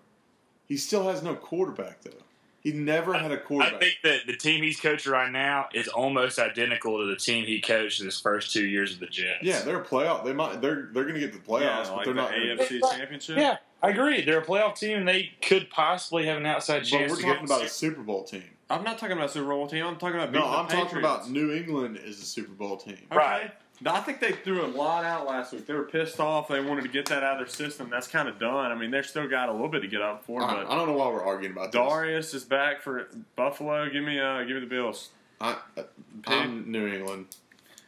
[0.68, 2.12] He still has no quarterback though.
[2.62, 3.76] He never had a quarterback.
[3.76, 7.46] I think that the team he's coaching right now is almost identical to the team
[7.46, 9.40] he coached in his first two years of the Jets.
[9.44, 10.24] yeah, they're a playoff.
[10.24, 10.62] They might.
[10.62, 12.32] They're they're going to get the playoffs, yeah, but like they're the not.
[12.32, 13.38] gonna- AFC Championship.
[13.38, 14.22] yeah, I agree.
[14.24, 16.92] They're a playoff team, and they could possibly have an outside chance.
[16.92, 17.12] But chance.
[17.12, 18.44] we're to talking get about a Super Bowl team.
[18.70, 19.86] I'm not talking about Super Bowl team.
[19.86, 20.98] I'm talking about No, I'm talking Patriots.
[21.06, 22.98] about New England is a Super Bowl team.
[23.12, 23.18] Okay.
[23.18, 23.52] Right.
[23.86, 25.66] I think they threw a lot out last week.
[25.66, 26.48] They were pissed off.
[26.48, 27.90] They wanted to get that out of their system.
[27.90, 28.72] That's kind of done.
[28.72, 30.76] I mean, they've still got a little bit to get up for, I, but I
[30.76, 31.82] don't know why we're arguing about this.
[31.82, 33.90] Dareus is back for Buffalo.
[33.90, 35.10] Give me, uh, give me the Bills.
[35.42, 35.58] I,
[36.28, 37.36] I'm New England.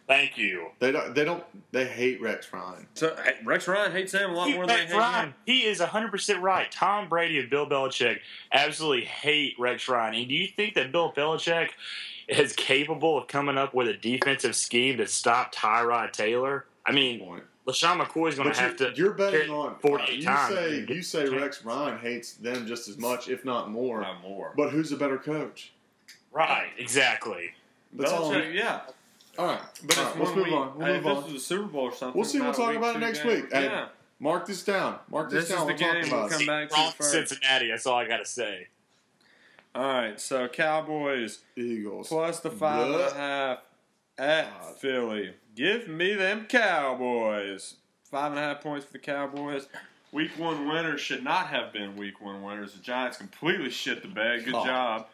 [0.08, 0.68] Thank you.
[0.80, 1.16] They don't.
[1.16, 1.44] They don't.
[1.72, 2.86] They hate Rex Ryan.
[2.94, 5.34] So Rex Ryan hates him a lot more than they Rex hate Ryan, him.
[5.46, 6.72] he is 100% right.
[6.72, 8.20] Tom Brady and Bill Belichick
[8.52, 10.14] absolutely hate Rex Ryan.
[10.14, 11.70] And do you think that Bill Belichick
[12.40, 16.66] is capable of coming up with a defensive scheme to stop Tyrod Taylor?
[16.86, 17.44] I mean, Point.
[17.68, 18.98] LeSean McCoy is going to have you're, to.
[18.98, 22.88] you're betting carry on 48 you times say you say Rex Ryan hates them just
[22.88, 24.02] as much, if not more.
[24.02, 24.54] Not more.
[24.56, 25.72] But who's a better coach?
[26.32, 27.52] Right, exactly.
[27.94, 28.30] That's all.
[28.32, 28.82] Belichick, yeah.
[29.38, 30.54] All right, But all it's let's move week.
[30.54, 30.78] on.
[30.78, 32.40] We'll Hey, move if this is was a Super Bowl or something, We'll see.
[32.40, 33.28] We'll talk about it next game.
[33.42, 33.54] week.
[33.54, 33.88] Hey, Yeah.
[34.20, 35.00] Mark this down.
[35.10, 35.68] Mark this, This is down.
[35.68, 36.08] the we'll talk game.
[36.08, 36.32] about We'll it.
[36.38, 36.92] come back to Wrong.
[37.00, 37.68] Cincinnati.
[37.70, 38.68] That's all I got to say.
[39.76, 42.08] All right, so Cowboys Eagles.
[42.08, 43.60] plus the five and a half
[44.18, 44.80] at.
[44.80, 45.34] Philly.
[45.54, 47.76] Give me them Cowboys.
[48.10, 49.68] Five and a half points for the Cowboys.
[50.14, 52.74] Week one winners should not have been week one winners.
[52.74, 54.46] The Giants completely shit the bed.
[54.46, 54.66] Good God.
[54.66, 55.08] job.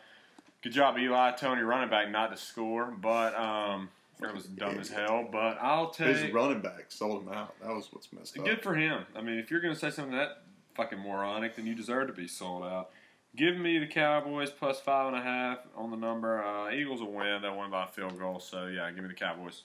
[0.61, 4.89] Good job, Eli Tony, running back, not to score, but um, that was dumb as
[4.89, 5.27] hell.
[5.31, 7.59] But I'll tell His running back sold him out.
[7.61, 8.45] That was what's messed up.
[8.45, 9.05] Good for him.
[9.15, 10.43] I mean, if you're going to say something that
[10.75, 12.91] fucking moronic, then you deserve to be sold out.
[13.35, 16.43] Give me the Cowboys plus five and a half on the number.
[16.43, 17.41] Uh, Eagles will win.
[17.41, 18.39] They'll win by a field goal.
[18.39, 19.63] So yeah, give me the Cowboys.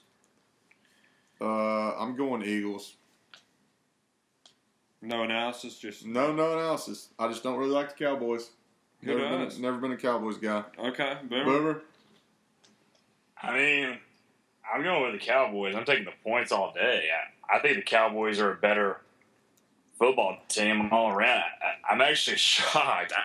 [1.39, 2.95] Uh, I'm going Eagles.
[5.01, 7.09] No analysis, just No, no analysis.
[7.19, 8.49] I just don't really like the Cowboys.
[9.01, 9.57] Who Never been, does?
[9.59, 10.63] a, never been a Cowboys guy.
[10.79, 11.17] okay.
[11.29, 11.45] Boom.
[11.45, 11.81] Boomer.
[13.41, 13.97] I mean,
[14.73, 15.75] I'm going with the Cowboys.
[15.75, 17.09] I'm taking the points all day.
[17.51, 19.01] I, I think the Cowboys are a better
[19.99, 21.43] football team all around.
[21.61, 23.13] I, I'm actually shocked.
[23.15, 23.21] I,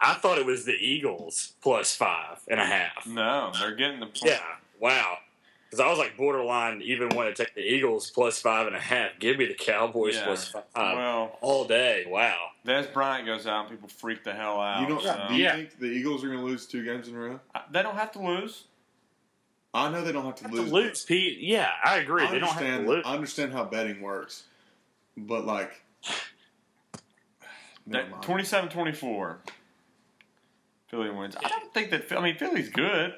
[0.00, 3.06] I thought it was the Eagles plus five and a half.
[3.06, 4.22] No, they're getting the point.
[4.24, 4.40] Yeah,
[4.80, 5.18] wow.
[5.64, 8.80] Because I was like borderline, even want to take the Eagles plus five and a
[8.80, 9.18] half.
[9.18, 10.24] Give me the Cowboys Yeah.
[10.24, 10.64] plus five
[10.96, 12.04] Well, all day.
[12.06, 12.36] Wow.
[12.64, 14.80] Dez Bryant goes out and people freak the hell out.
[14.82, 15.02] You don't.
[15.02, 15.56] so- Do you Yeah.
[15.56, 17.40] think the Eagles are going to lose two games in a row?
[17.70, 18.64] They don't have to lose.
[19.74, 20.68] I know they don't have to Have lose.
[20.68, 21.38] to lose, Pete.
[21.40, 22.22] Yeah, I agree.
[22.24, 22.86] I They don't have understand.
[22.86, 23.04] to lose.
[23.06, 24.44] I understand how betting works,
[25.16, 25.82] but like,
[27.86, 29.38] never 27 24.
[30.88, 31.36] Philly wins.
[31.42, 32.10] I don't think that.
[32.16, 33.14] I mean, Philly's good.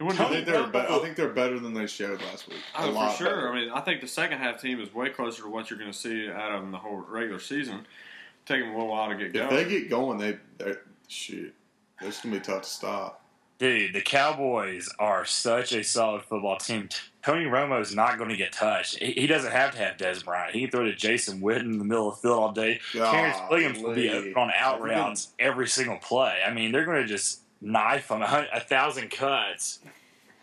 [0.00, 0.66] It wouldn't I be- think they're.
[0.66, 2.58] Be- I think they're better than they showed last week.
[2.76, 3.26] Oh, a Oh, lot for sure.
[3.36, 3.52] better.
[3.52, 5.92] I mean, I think the second half team is way closer to what you're going
[5.92, 7.86] to see out of them the whole regular season.
[8.46, 9.46] Take them a little while to get going.
[9.46, 10.74] If they get going, they they
[11.08, 11.54] shoot.
[12.00, 13.20] It's gonna be tough to stop.
[13.58, 16.88] Dude, the Cowboys are such a solid football team.
[17.24, 18.98] Tony Romo is not going to get touched.
[18.98, 20.54] He, he doesn't have to have Dez Bryant.
[20.54, 22.80] He can throw to Jason Witten in the middle of the field all day.
[22.92, 24.30] Terrance Williams will be Golly.
[24.30, 26.40] open on out Have you routes every single play.
[26.46, 29.78] I mean, they're going to just knife him a, a thousand cuts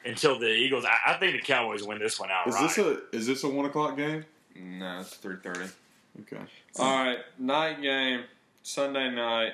[0.03, 0.83] until the Eagles.
[0.85, 2.47] I, I think the Cowboys win this one out.
[2.47, 4.25] Is this a is this a one o'clock game?
[4.55, 5.71] no, it's 3.30.
[6.21, 6.37] Okay.
[6.79, 8.23] All right, night game,
[8.63, 9.53] Sunday night.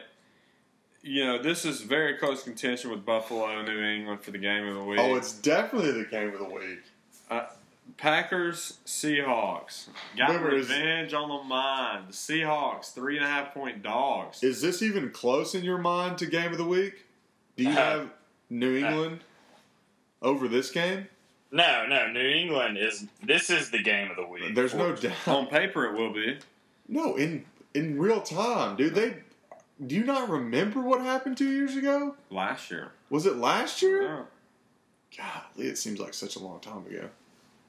[1.04, 4.68] You know, this is very close contention with Buffalo and New England for the game
[4.68, 5.00] of the week.
[5.00, 6.80] Oh, it's definitely the game of the week.
[7.98, 9.88] Packers, Seahawks.
[10.18, 12.10] Got Boomer is- revenge on the mind.
[12.10, 14.44] The Seahawks, three and a half point dogs.
[14.44, 17.06] Is this even close in your mind to game of the week?
[17.56, 18.10] Do you Uh, have
[18.50, 19.22] New England
[20.22, 21.08] over this game?
[21.52, 23.06] no, no, New England is.
[23.24, 24.54] This is the game of the week.
[24.54, 25.28] There's no doubt.
[25.28, 26.38] on paper, it will be.
[26.88, 28.94] No, in in real time, dude.
[28.96, 29.16] They
[29.86, 32.16] do you not remember what happened two years ago?
[32.30, 32.92] Last year.
[33.10, 34.04] Was it last year?
[34.04, 34.22] Yeah.
[35.17, 37.10] Golly, it seems like such a long time ago.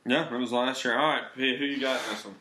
[0.06, 0.96] Yeah, it was last year.
[0.98, 2.34] All right, who you got in this one?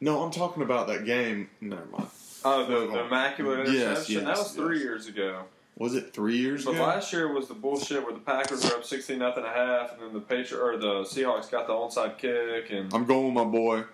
[0.00, 1.48] No, I'm talking about that game.
[1.60, 2.08] Never mind.
[2.44, 4.24] Oh, the, the Immaculate Yes, Interception.
[4.26, 4.84] that was three yes.
[4.84, 5.42] years ago.
[5.76, 6.82] Was it three years But ago?
[6.84, 10.02] last year was the bullshit where the Packers were up sixteen nothing a half, and
[10.02, 12.70] then the Patri- or the Seahawks got the onside kick.
[12.70, 13.84] And I'm going with my boy,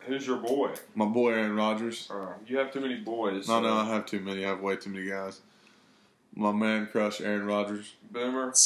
[0.00, 0.72] who's your boy?
[0.94, 2.06] my boy Aaron Rodgers.
[2.12, 3.48] Oh, you have too many boys.
[3.48, 4.44] No, so- no, I have too many.
[4.44, 5.40] I have way too many guys.
[6.34, 7.94] My man crush Aaron Rodgers.
[8.10, 8.52] Boomer.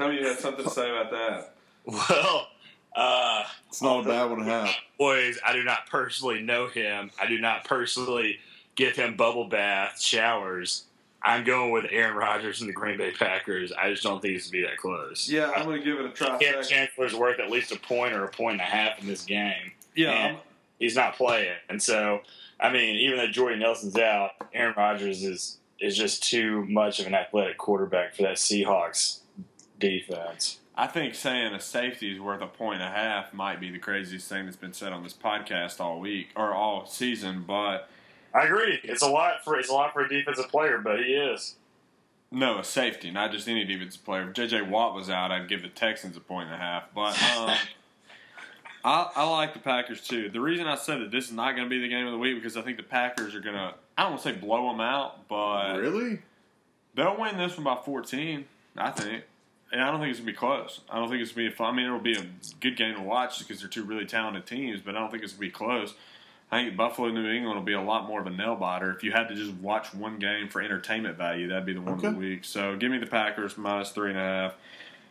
[0.00, 1.54] Tell me you had something to say about that.
[1.86, 2.46] Well,
[2.94, 4.70] uh, It's not a bad one to have.
[4.98, 7.10] boys, I do not personally know him.
[7.20, 8.38] I do not personally
[8.76, 10.84] give him bubble bath showers.
[11.22, 13.72] I'm going with Aaron Rodgers and the Green Bay Packers.
[13.72, 15.28] I just don't think it's to be that close.
[15.28, 16.38] Yeah, I'm going to give it a try.
[16.38, 16.66] trifecta.
[16.66, 19.72] Chancellor's worth at least a point or a point and a half in this game.
[19.94, 20.38] Yeah, And
[20.78, 22.20] he's not playing, and so
[22.58, 27.06] I mean, even though Jordy Nelson's out, Aaron Rodgers is is just too much of
[27.06, 29.19] an athletic quarterback for that Seahawks
[29.80, 30.58] defense.
[30.76, 33.78] I think saying a safety is worth a point and a half might be the
[33.78, 37.88] craziest thing that's been said on this podcast all week or all season, but
[38.32, 38.78] I agree.
[38.84, 41.56] It's a lot for it's a lot for a defensive player, but he is.
[42.30, 44.28] no, a safety, not just any defensive player.
[44.30, 46.84] If JJ Watt was out, I'd give the Texans a point and a half.
[46.94, 47.56] But um,
[48.84, 50.30] I, I like the Packers too.
[50.30, 52.18] The reason I said that this is not going to be the game of the
[52.18, 54.70] week because I think the Packers are going to, I don't want to say blow
[54.70, 56.20] them out, but really?
[56.94, 58.44] They'll win this one by 14,
[58.78, 59.24] I think.
[59.72, 60.80] And I don't think it's going to be close.
[60.90, 61.74] I don't think it's going to be a fun.
[61.74, 62.26] I mean, it'll be a
[62.60, 65.32] good game to watch because they're two really talented teams, but I don't think it's
[65.32, 65.94] going to be close.
[66.52, 68.90] I think Buffalo, New England will be a lot more of a nail biter.
[68.90, 71.94] If you had to just watch one game for entertainment value, that'd be the one
[71.94, 72.44] of the week.
[72.44, 74.54] So give me the Packers minus three and a half.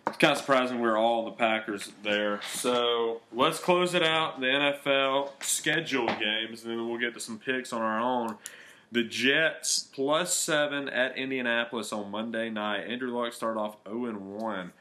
[0.08, 2.42] It's kind of surprising we're all the Packers there.
[2.52, 4.42] So let's close it out.
[4.42, 8.36] The NFL scheduled games, and then we'll get to some picks on our own.
[8.92, 12.86] The Jets plus seven at Indianapolis on Monday night.
[12.88, 14.72] Andrew Luck started off 0 and 1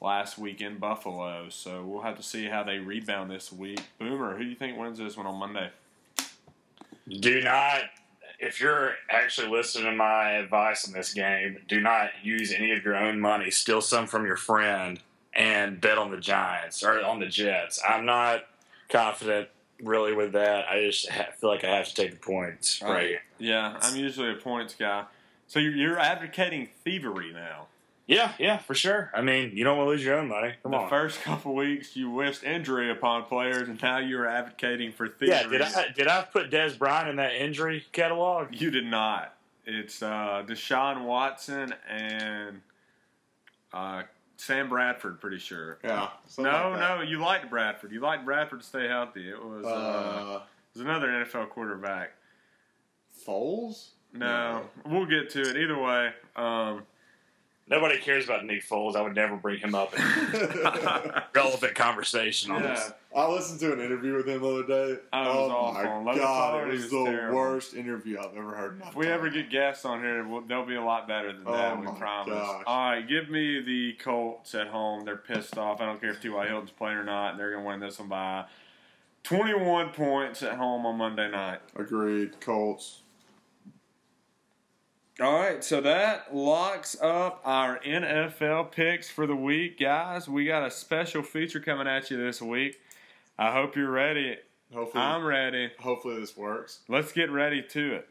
[0.00, 3.80] last week in Buffalo, so we'll have to see how they rebound this week.
[4.00, 5.70] Boomer, who do you think wins this one on Monday?
[7.08, 7.82] Do not,
[8.40, 12.84] if you're actually listening to my advice on this game, do not use any of
[12.84, 13.52] your own money.
[13.52, 14.98] Steal some from your friend
[15.34, 17.80] and bet on the Giants or on the Jets.
[17.88, 18.44] I'm not
[18.88, 19.50] confident
[19.82, 20.66] really with that.
[20.68, 23.22] I just ha- feel like I have to take the points right here.
[23.38, 25.04] Yeah, I'm usually a points guy.
[25.46, 27.66] So you're, you're advocating thievery now.
[28.06, 29.10] Yeah, yeah, for sure.
[29.14, 30.54] I mean, you don't want to lose your own money.
[30.62, 30.88] Come the on.
[30.88, 35.28] first couple weeks, you wished injury upon players, and now you're advocating for thievery.
[35.28, 38.48] yeah, did I did I put Dez Bryant in that injury catalog?
[38.52, 39.34] You did not.
[39.64, 42.60] It's uh, Deshaun Watson and
[43.72, 44.02] uh,
[44.42, 45.78] Sam Bradford, pretty sure.
[45.84, 46.08] Yeah.
[46.36, 47.92] No, like no, you liked Bradford.
[47.92, 49.28] You liked Bradford to stay healthy.
[49.30, 50.36] It was, uh, Uh,
[50.74, 52.14] it was another NFL quarterback.
[53.24, 53.90] Foles?
[54.12, 55.56] No, we'll get to it.
[55.56, 56.82] Either way, um,
[57.68, 58.96] Nobody cares about Nick Foles.
[58.96, 60.02] I would never bring him up in
[61.34, 62.92] relevant conversation on yeah, this.
[63.16, 65.00] I listened to an interview with him the other day.
[65.12, 65.82] Oh, it was oh awful.
[65.84, 67.36] my Logan god, it he was was the terrible.
[67.38, 68.82] worst interview I've ever heard.
[68.86, 71.52] if we ever get guests on here, we'll, they'll be a lot better than Oh
[71.52, 71.80] that.
[71.80, 72.34] we promise.
[72.34, 72.64] gosh.
[72.66, 75.04] All right, give me the Colts at home.
[75.04, 75.80] They're pissed off.
[75.80, 76.46] I don't care if T.Y.
[76.48, 77.36] Hilton's playing or not.
[77.38, 78.44] They're going to win this one by
[79.22, 81.60] 21 points at home on Monday night.
[81.76, 83.01] agreed, Colts.
[85.22, 90.28] All right, so that locks up our NFL picks for the week, guys.
[90.28, 92.80] We got a special feature coming at you this week.
[93.38, 94.38] I hope you're ready.
[94.74, 95.70] Hopefully, I'm ready.
[95.78, 96.80] hopefully this works.
[96.88, 98.08] Let's get ready to it.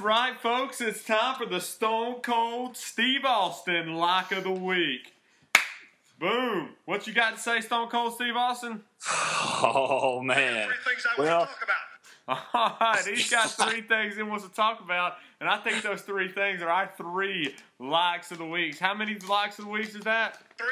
[0.00, 0.80] That's right, folks.
[0.80, 5.12] It's time for the Stone Cold Steve Austin Lock of the Week.
[6.18, 6.70] Boom.
[6.86, 8.80] What you got to say, Stone Cold Steve Austin?
[9.62, 10.68] Oh man.
[10.68, 12.38] Three things I Well- want to talk about.
[12.54, 16.00] All right, he's got three things he wants to talk about, and I think those
[16.00, 18.78] three things are our three locks of the weeks.
[18.78, 20.38] How many locks of the weeks is that?
[20.56, 20.66] Three.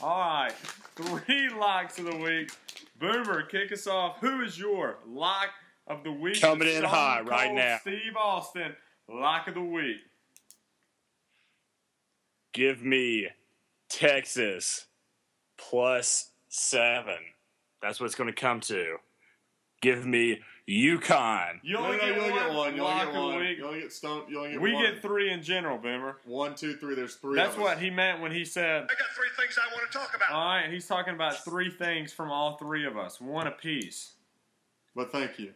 [0.00, 2.52] All right, three locks of the week.
[3.00, 4.18] Boomer, kick us off.
[4.20, 5.48] Who is your lock
[5.86, 6.40] of the week?
[6.40, 7.78] Coming in Stone hot right now.
[7.80, 8.74] Steve Austin,
[9.08, 9.96] lock of the week.
[12.52, 13.28] Give me
[13.88, 14.86] Texas
[15.56, 17.16] plus seven.
[17.80, 18.96] That's what it's going to come to.
[19.80, 21.58] Give me UConn.
[21.64, 22.76] You only, no, get, you only one get one.
[22.76, 23.38] You lock only of get the one.
[23.40, 23.58] week.
[23.58, 24.30] You only get stumped.
[24.30, 24.84] You only get We one.
[24.84, 26.18] get three in general, Boomer.
[26.24, 26.94] one, two, three.
[26.94, 27.34] There's three.
[27.34, 27.64] That's of us.
[27.64, 28.82] what he meant when he said.
[28.84, 30.30] I got three things I want to talk about.
[30.30, 34.12] All right, he's talking about three things from all three of us, one apiece.
[34.94, 35.52] But thank you.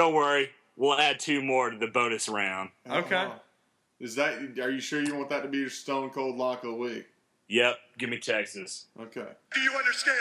[0.00, 2.70] Don't worry, we'll add two more to the bonus round.
[2.88, 3.16] Okay.
[3.16, 3.34] Uh-huh.
[4.00, 4.58] Is that?
[4.58, 7.04] Are you sure you want that to be your Stone Cold Lock of the week?
[7.48, 8.86] Yep, give me Texas.
[8.98, 9.26] Okay.
[9.52, 10.18] Do you understand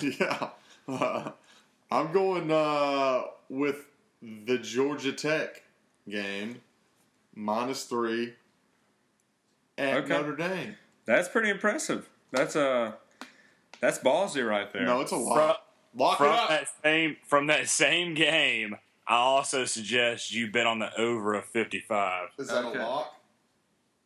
[0.00, 0.16] me?
[0.20, 0.48] yeah.
[0.86, 1.32] Uh,
[1.90, 3.86] I'm going uh, with
[4.22, 5.64] the Georgia Tech
[6.08, 6.60] game
[7.34, 8.34] minus three
[9.76, 10.08] at Okay.
[10.10, 10.76] Notre Dame.
[11.04, 12.08] That's pretty impressive.
[12.30, 12.94] That's a
[13.80, 14.84] that's ballsy right there.
[14.84, 15.65] No, it's a From, lot.
[15.96, 16.48] Lock from it up.
[16.50, 18.76] that same from that same game,
[19.08, 22.28] I also suggest you bet on the over of fifty five.
[22.38, 22.78] Is that Okay.
[22.78, 23.12] a lock?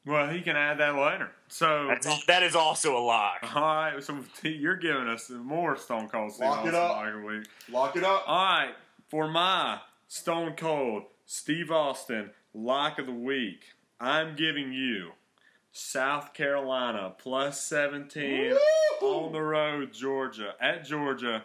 [0.06, 1.30] well, he can add that later.
[1.48, 3.38] So, That's, that is also a lock.
[3.54, 4.02] all right.
[4.02, 6.96] So you're giving us more Stone Cold Steve Lock it Austin up.
[6.96, 7.46] like a week.
[7.70, 8.24] Lock it up.
[8.26, 8.74] All right,
[9.08, 13.64] for my Stone Cold Steve Austin lock of the week,
[14.00, 15.10] I'm giving you
[15.72, 18.50] South Carolina plus 17
[19.00, 19.06] Woo!
[19.26, 21.44] on the road, Georgia at Georgia.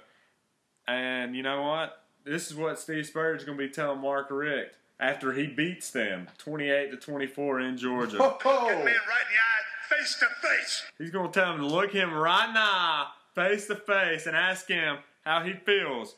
[0.87, 2.01] And you know what?
[2.23, 4.75] This is what Steve Spurrier's going to be telling Mark Richt.
[4.99, 8.17] after he beats them 28 to 24 in Georgia.
[8.19, 10.83] Oh, Get man right in the eye, face to face.
[10.97, 14.67] He's going to tell him to look him right now, face to face, and ask
[14.67, 16.15] him how he feels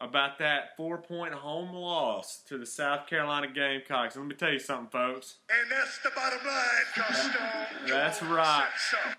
[0.00, 4.16] about that four point home loss to the South Carolina Gamecocks.
[4.16, 5.36] Let me tell you something, folks.
[5.50, 8.68] And that's the bottom line, Stone That's right.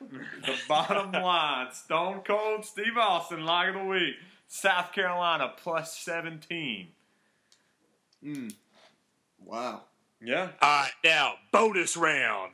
[0.46, 4.16] The bottom line Stone Cold Steve Austin, lock of the week.
[4.50, 6.88] South Carolina plus 17.
[8.22, 8.47] Hmm.
[9.45, 9.84] Wow.
[10.22, 10.50] Yeah.
[10.62, 12.54] All right, now bonus round.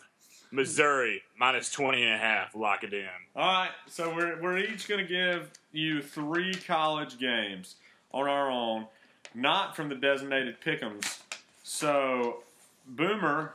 [0.51, 2.53] Missouri minus 20 and a half.
[2.53, 3.07] Lock it in.
[3.35, 7.75] All right, so we're, we're each going to give you three college games
[8.11, 8.85] on our own,
[9.33, 11.21] not from the designated pick'ems.
[11.63, 12.43] So,
[12.87, 13.53] Boomer,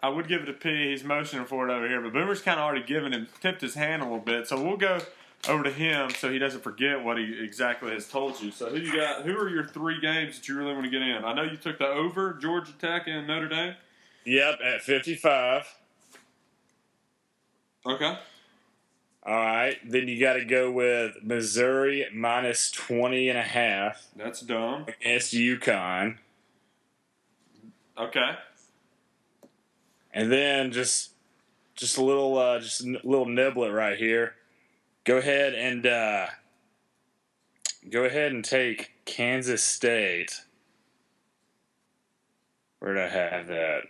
[0.00, 0.90] I would give it a P.
[0.90, 3.74] He's motioning for it over here, but Boomer's kind of already given him, tipped his
[3.74, 4.46] hand a little bit.
[4.46, 5.00] So we'll go
[5.46, 8.50] over to him so he doesn't forget what he exactly has told you.
[8.50, 9.22] So who you got?
[9.24, 11.24] Who are your three games that you really want to get in?
[11.24, 13.74] I know you took the over Georgia Tech and Notre Dame.
[14.24, 15.64] Yep, at 55.
[17.86, 18.18] Okay.
[19.24, 24.40] All right, then you got to go with Missouri minus 20 and a half That's
[24.40, 24.86] dumb.
[24.88, 26.16] against UConn.
[27.98, 28.30] Okay.
[30.14, 31.10] And then just
[31.74, 34.34] just a little uh, just a little niblet right here.
[35.08, 36.26] Go ahead and uh,
[37.88, 40.42] go ahead and take Kansas State.
[42.78, 43.84] Where did I have that?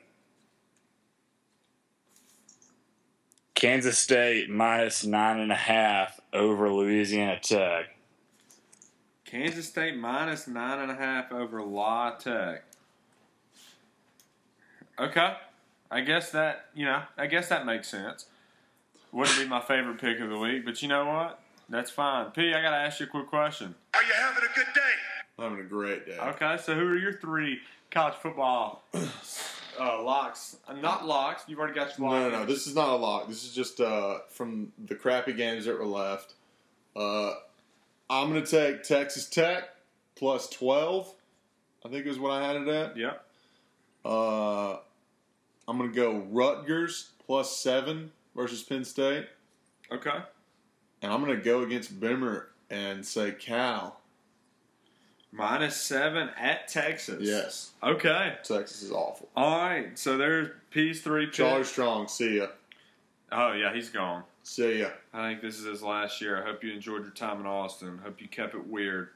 [3.57, 7.87] Kansas State minus nine and a half over Louisiana Tech.
[9.25, 12.63] Kansas State minus nine and a half over La Tech.
[15.01, 15.35] Okay,
[15.91, 18.27] I guess that you know, I guess that makes sense.
[19.13, 21.41] Wouldn't be my favorite pick of the week, but you know what?
[21.69, 22.31] That's fine.
[22.31, 23.75] P, I gotta ask you a quick question.
[23.95, 25.43] Are you having a good day?
[25.43, 26.19] Having a great day.
[26.19, 30.57] Okay, so who are your three college football uh, locks?
[30.67, 31.45] Uh, not locks.
[31.47, 32.21] You've already got your locks.
[32.21, 32.45] No, no, no.
[32.47, 33.29] This is not a lock.
[33.29, 36.35] This is just uh, from the crappy games that were left.
[36.97, 37.33] Uh,
[38.11, 39.65] I'm going to take Texas Tech
[40.17, 41.15] plus 12.
[41.85, 42.97] I think is what I had it at.
[42.97, 43.25] Yep.
[44.05, 44.73] Uh,
[45.69, 49.27] I'm going to go Rutgers plus 7 versus Penn State.
[49.91, 50.17] Okay.
[51.03, 54.01] And I'm going to go against Bimmer and say Cal.
[55.33, 57.19] Minus seven at Texas.
[57.21, 57.73] Yes.
[57.83, 58.37] Okay.
[58.45, 59.29] Texas is awful.
[59.37, 59.99] All right.
[59.99, 61.37] So there's P's three picks.
[61.37, 62.47] Charlie Strong, see ya.
[63.31, 64.23] Oh yeah, he's gone.
[64.43, 64.89] See ya.
[65.13, 66.41] I think this is his last year.
[66.41, 68.01] I hope you enjoyed your time in Austin.
[68.03, 69.09] Hope you kept it weird.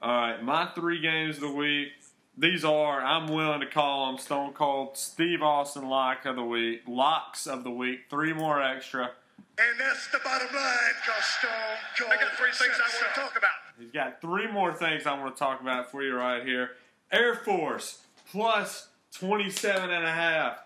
[0.00, 1.88] All right, my three games of the week.
[2.36, 6.82] These are I'm willing to call them Stone Cold Steve Austin lock of the week,
[6.88, 8.06] locks of the week.
[8.08, 9.10] Three more extra.
[9.58, 11.50] And that's the bottom line, 'cause Stone
[11.98, 13.50] Cold I got three things I want to talk about.
[13.78, 16.76] He's got three more things I want to talk about for you right here.
[17.10, 20.58] Air Force plus 27 and a half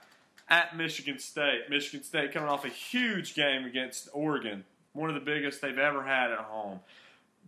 [0.48, 1.68] at Michigan State.
[1.68, 6.04] Michigan State coming off a huge game against Oregon, one of the biggest they've ever
[6.04, 6.80] had at home.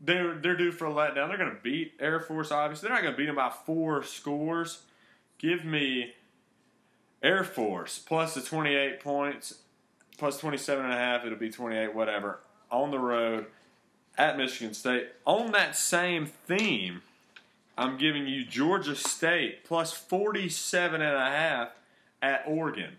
[0.00, 1.28] They're, they're due for a letdown.
[1.28, 2.88] They're going to beat Air Force, obviously.
[2.88, 4.82] They're not going to beat them by four scores.
[5.38, 6.12] Give me
[7.22, 9.54] Air Force plus the 28 points,
[10.18, 11.24] plus 27 and a half.
[11.24, 12.40] It'll be 28, whatever,
[12.70, 13.46] on the road
[14.16, 15.08] at Michigan State.
[15.24, 17.02] On that same theme,
[17.76, 21.70] I'm giving you Georgia State plus 47 and a half
[22.20, 22.96] at Oregon.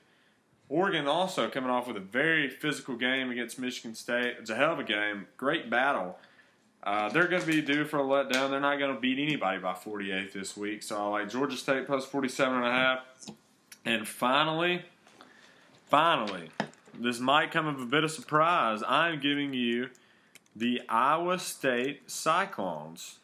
[0.70, 4.36] Oregon also coming off with a very physical game against Michigan State.
[4.40, 6.18] It's a hell of a game, great battle.
[6.84, 8.50] Uh, they're going to be due for a letdown.
[8.50, 10.82] They're not going to beat anybody by 48 this week.
[10.82, 13.00] So I like Georgia State plus 47 and a half.
[13.86, 14.84] And finally,
[15.88, 16.50] finally,
[16.98, 18.82] this might come of a bit of surprise.
[18.88, 19.90] I'm giving you
[20.56, 23.18] the Iowa State Cyclones.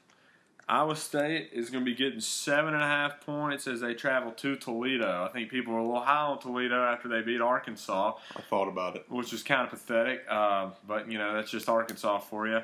[0.68, 4.32] Iowa State is going to be getting seven and a half points as they travel
[4.32, 5.28] to Toledo.
[5.30, 8.68] I think people are a little high on Toledo after they beat Arkansas, I thought
[8.68, 9.06] about it.
[9.08, 10.26] which is kind of pathetic.
[10.28, 12.62] Uh, but you know that's just Arkansas for you.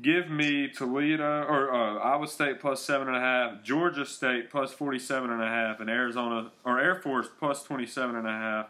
[0.00, 4.72] Give me Toledo or uh, Iowa State plus seven and a half, Georgia State plus
[4.72, 8.66] forty-seven and a half, and Arizona or Air Force plus twenty-seven and a half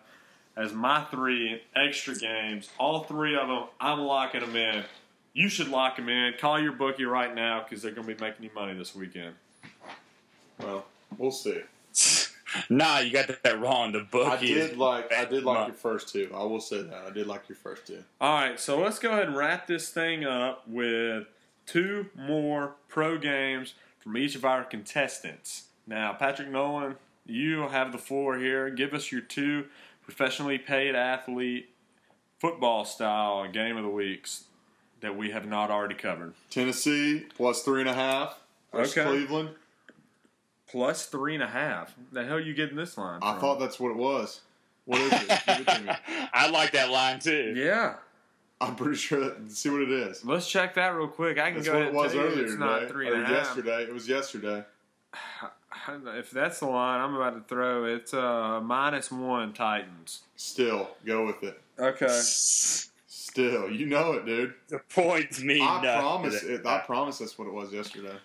[0.57, 2.71] as my three extra games.
[2.79, 4.85] All three of them, I'm locking them in.
[5.33, 6.35] You should lock them in.
[6.39, 9.35] Call your bookie right now because they're going to be making you money this weekend.
[10.61, 10.87] Well,
[11.19, 11.61] we'll see.
[12.71, 13.93] Nah, you got that wrong.
[13.93, 14.55] The I bookie.
[14.55, 15.69] did like I did like Month.
[15.69, 16.31] your first two.
[16.35, 18.03] I will say that I did like your first two.
[18.21, 21.27] All right, so let's go ahead and wrap this thing up with
[21.67, 25.65] two more pro games from each of our contestants.
[25.87, 26.97] Now, Patrick Nolan,
[27.27, 28.71] you have the floor here.
[28.71, 29.67] Give us your two
[30.03, 31.71] professionally paid athlete
[32.39, 34.45] football style game of the weeks
[35.01, 36.35] that we have not already covered.
[36.51, 38.39] Tennessee plus three and a half
[38.73, 39.09] versus Okay.
[39.09, 39.51] Cleveland.
[40.71, 41.95] Plus three and a half.
[42.13, 43.21] The hell are you getting this line?
[43.23, 43.41] I from?
[43.41, 44.41] thought that's what it was.
[44.85, 45.27] What is it?
[45.49, 45.97] It.
[46.33, 47.55] I like that line too.
[47.57, 47.95] Yeah,
[48.61, 49.21] I'm pretty sure.
[49.21, 50.25] That, see what it is.
[50.25, 51.39] let's check that real quick.
[51.39, 52.65] I can That's go what ahead it was earlier it's today.
[52.65, 53.37] not three and or a half.
[53.47, 53.83] yesterday.
[53.83, 54.65] It was yesterday.
[55.89, 60.23] If that's the line I'm about to throw, it's uh, minus one Titans.
[60.35, 61.61] Still, go with it.
[61.79, 62.09] Okay.
[62.11, 64.55] Still, you know it, dude.
[64.69, 66.01] The points mean I nothing.
[66.01, 66.43] promise.
[66.43, 68.17] It, I promise that's what it was yesterday.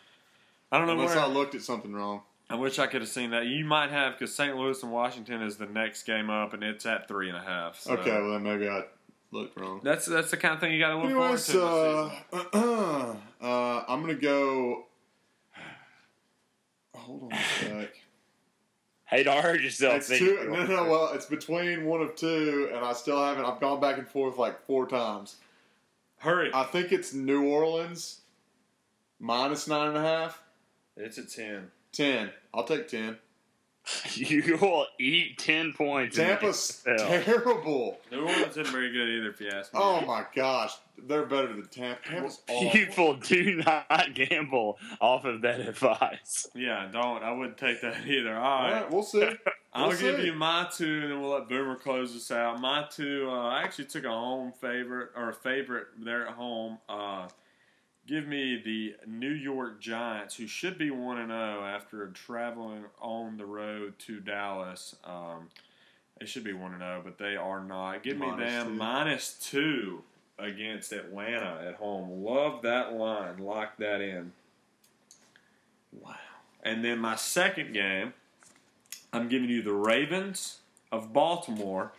[0.72, 1.24] I don't know Unless where.
[1.26, 2.22] I looked at something wrong.
[2.52, 3.46] I wish I could have seen that.
[3.46, 4.58] You might have because St.
[4.58, 7.80] Louis and Washington is the next game up, and it's at three and a half.
[7.80, 7.94] So.
[7.94, 8.84] Okay, well then maybe I
[9.32, 9.80] looked wrong.
[9.84, 12.12] That's that's the kind of thing you got to look forward to.
[12.32, 14.88] this uh, uh, I'm gonna go.
[16.94, 17.94] Hold on a sec.
[19.06, 19.96] Hey, don't hurt yourself.
[19.96, 20.26] It's two.
[20.26, 23.46] you No, no, well, it's between one of two, and I still haven't.
[23.46, 25.38] I've gone back and forth like four times.
[26.18, 26.52] Hurry!
[26.54, 28.22] I think it's New Orleans
[29.22, 30.44] minus nine and a half.
[30.98, 31.72] it's a ten.
[31.92, 32.32] Ten.
[32.54, 33.18] I'll take ten.
[34.14, 36.16] You will eat ten points.
[36.16, 37.98] Tampa's terrible.
[38.12, 39.80] New Orleans isn't very good either, if you ask me.
[39.82, 40.74] Oh my gosh,
[41.08, 42.08] they're better than Tampa.
[42.08, 42.70] Tampa's awful.
[42.70, 46.48] People do not gamble off of that advice.
[46.54, 47.24] Yeah, don't.
[47.24, 48.36] I wouldn't take that either.
[48.36, 48.82] All All right.
[48.84, 49.28] right, we'll see.
[49.74, 50.26] I'll We'll give see.
[50.28, 52.60] you my two, and then we'll let Boomer close this out.
[52.62, 56.78] My two, uh, I actually took a home favorite or a favorite there at home.
[56.88, 57.28] Uh,
[58.08, 63.38] give me the New York Giants, who should be one and zero after traveling on
[63.38, 64.96] the road to Dallas.
[65.04, 65.50] Um,
[66.20, 68.04] they should be one and zero, but they are not.
[68.04, 68.74] Give me them two.
[68.74, 70.04] minus two
[70.38, 72.24] against Atlanta at home.
[72.24, 73.38] Love that line.
[73.38, 74.32] Lock that in.
[75.92, 76.16] Wow.
[76.64, 78.14] And then my second game.
[79.14, 81.92] I'm giving you the Ravens of Baltimore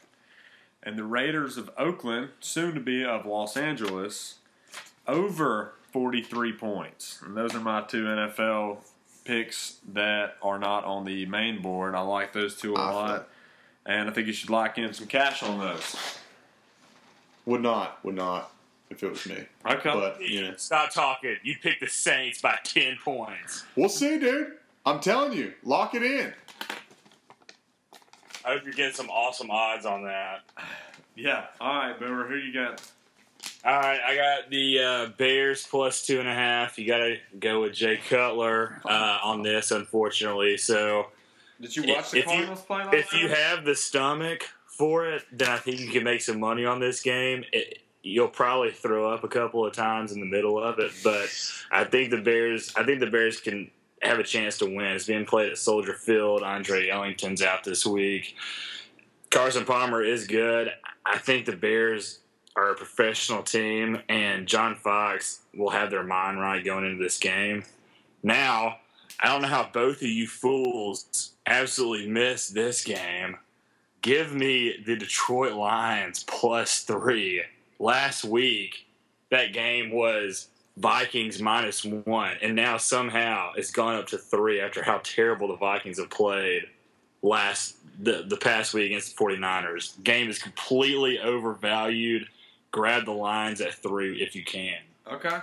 [0.82, 4.36] and the Raiders of Oakland, soon to be of Los Angeles,
[5.06, 7.20] over 43 points.
[7.24, 8.78] And those are my two NFL
[9.24, 11.94] picks that are not on the main board.
[11.94, 13.28] I like those two a I lot.
[13.84, 15.96] And I think you should lock in some cash on those.
[17.46, 18.52] Would not, would not,
[18.90, 19.44] if it was me.
[19.66, 19.90] Okay.
[19.92, 21.36] But you know, Stop talking.
[21.42, 23.64] You picked the Saints by ten points.
[23.74, 24.52] we'll see, dude.
[24.86, 26.32] I'm telling you, lock it in.
[28.44, 30.42] I hope you're getting some awesome odds on that.
[31.16, 31.46] yeah.
[31.60, 32.80] All right, Boomer, who you got?
[33.64, 36.78] All right, I got the uh, Bears plus two and a half.
[36.78, 40.56] You got to go with Jay Cutler uh, on this, unfortunately.
[40.56, 41.06] So
[41.60, 45.06] Did you watch the if you- Cardinals play last if you have the stomach for
[45.06, 47.44] it, then I think you can make some money on this game.
[47.52, 51.28] It, you'll probably throw up a couple of times in the middle of it, but
[51.70, 52.72] I think the Bears.
[52.76, 53.70] I think the Bears can
[54.02, 54.86] have a chance to win.
[54.86, 56.42] It's being played at Soldier Field.
[56.42, 58.34] Andre Ellington's out this week.
[59.30, 60.72] Carson Palmer is good.
[61.06, 62.18] I think the Bears
[62.56, 67.18] are a professional team, and John Fox will have their mind right going into this
[67.18, 67.64] game.
[68.22, 68.78] Now,
[69.20, 73.36] I don't know how both of you fools absolutely missed this game.
[74.02, 77.42] Give me the Detroit Lions plus three.
[77.78, 78.86] Last week,
[79.30, 84.82] that game was Vikings minus one, and now somehow it's gone up to three after
[84.82, 86.64] how terrible the Vikings have played
[87.22, 90.02] last the, the past week against the 49ers.
[90.02, 92.26] Game is completely overvalued.
[92.72, 94.78] Grab the lines at three if you can.
[95.10, 95.38] Okay.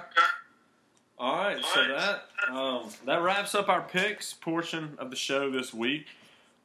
[1.17, 5.73] All right, so that um, that wraps up our picks portion of the show this
[5.73, 6.05] week.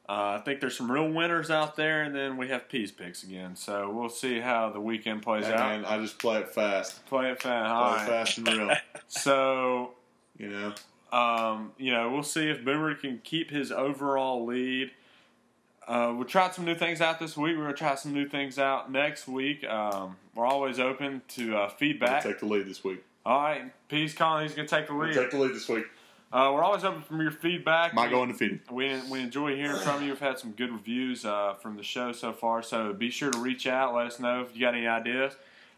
[0.07, 3.23] Uh, I think there's some real winners out there, and then we have peace picks
[3.23, 3.55] again.
[3.55, 5.59] So we'll see how the weekend plays out.
[5.59, 7.05] And I just play it fast.
[7.07, 7.69] Play it fast.
[7.69, 8.71] Play All it fast and real.
[9.07, 9.91] So
[10.37, 10.73] You know,
[11.11, 14.91] um, you know, we'll see if Boomer can keep his overall lead.
[15.87, 17.55] Uh, we tried some new things out this week.
[17.57, 19.63] We're gonna try some new things out next week.
[19.65, 22.23] Um, we're always open to uh, I'll feedback.
[22.23, 23.03] take the lead this week.
[23.25, 25.13] All right, Peace Colin, he's gonna take the I'll lead.
[25.13, 25.85] take the lead this week.
[26.33, 27.93] Uh, we're always open for your feedback.
[27.93, 28.59] Might go undefeated.
[28.69, 30.09] we, we enjoy hearing from you.
[30.09, 33.37] We've had some good reviews uh, from the show so far, so be sure to
[33.39, 33.93] reach out.
[33.95, 35.33] Let us know if you got any ideas.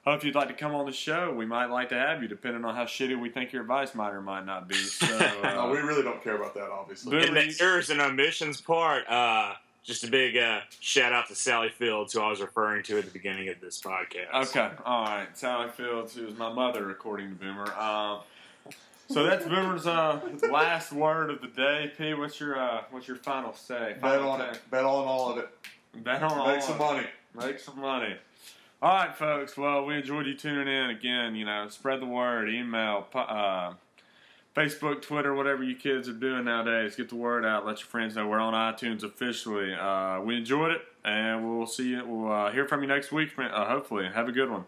[0.06, 1.34] Hope you'd like to come on the show.
[1.34, 4.12] We might like to have you, depending on how shitty we think your advice might
[4.14, 4.76] or might not be.
[4.76, 7.12] So, uh, no, we really don't care about that, obviously.
[7.12, 7.36] Boom.
[7.36, 9.54] In the errors and omissions part, uh,
[9.88, 13.06] just a big uh, shout out to Sally Fields, who I was referring to at
[13.06, 14.48] the beginning of this podcast.
[14.50, 15.28] Okay, all right.
[15.34, 17.74] Sally Fields, who is my mother, according to Boomer.
[17.74, 18.20] Um,
[19.10, 20.20] so that's Boomer's uh,
[20.52, 21.92] last word of the day.
[21.98, 23.94] P, what's your uh, what's your final say?
[23.94, 24.52] Bet Final on take.
[24.56, 24.62] it.
[24.70, 25.50] Bet on all of it.
[26.04, 26.80] Bet on all Make of some it.
[26.80, 27.08] money.
[27.34, 28.16] Make some money.
[28.82, 29.56] All right, folks.
[29.58, 31.34] Well, we enjoyed you tuning in again.
[31.34, 32.50] You know, spread the word.
[32.50, 33.74] Email, uh,
[34.58, 36.96] Facebook, Twitter, whatever you kids are doing nowadays.
[36.96, 37.64] Get the word out.
[37.64, 39.72] Let your friends know we're on iTunes officially.
[39.72, 42.04] Uh, we enjoyed it, and we'll see you.
[42.04, 43.30] We'll uh, hear from you next week.
[43.38, 44.66] Uh, hopefully, have a good one.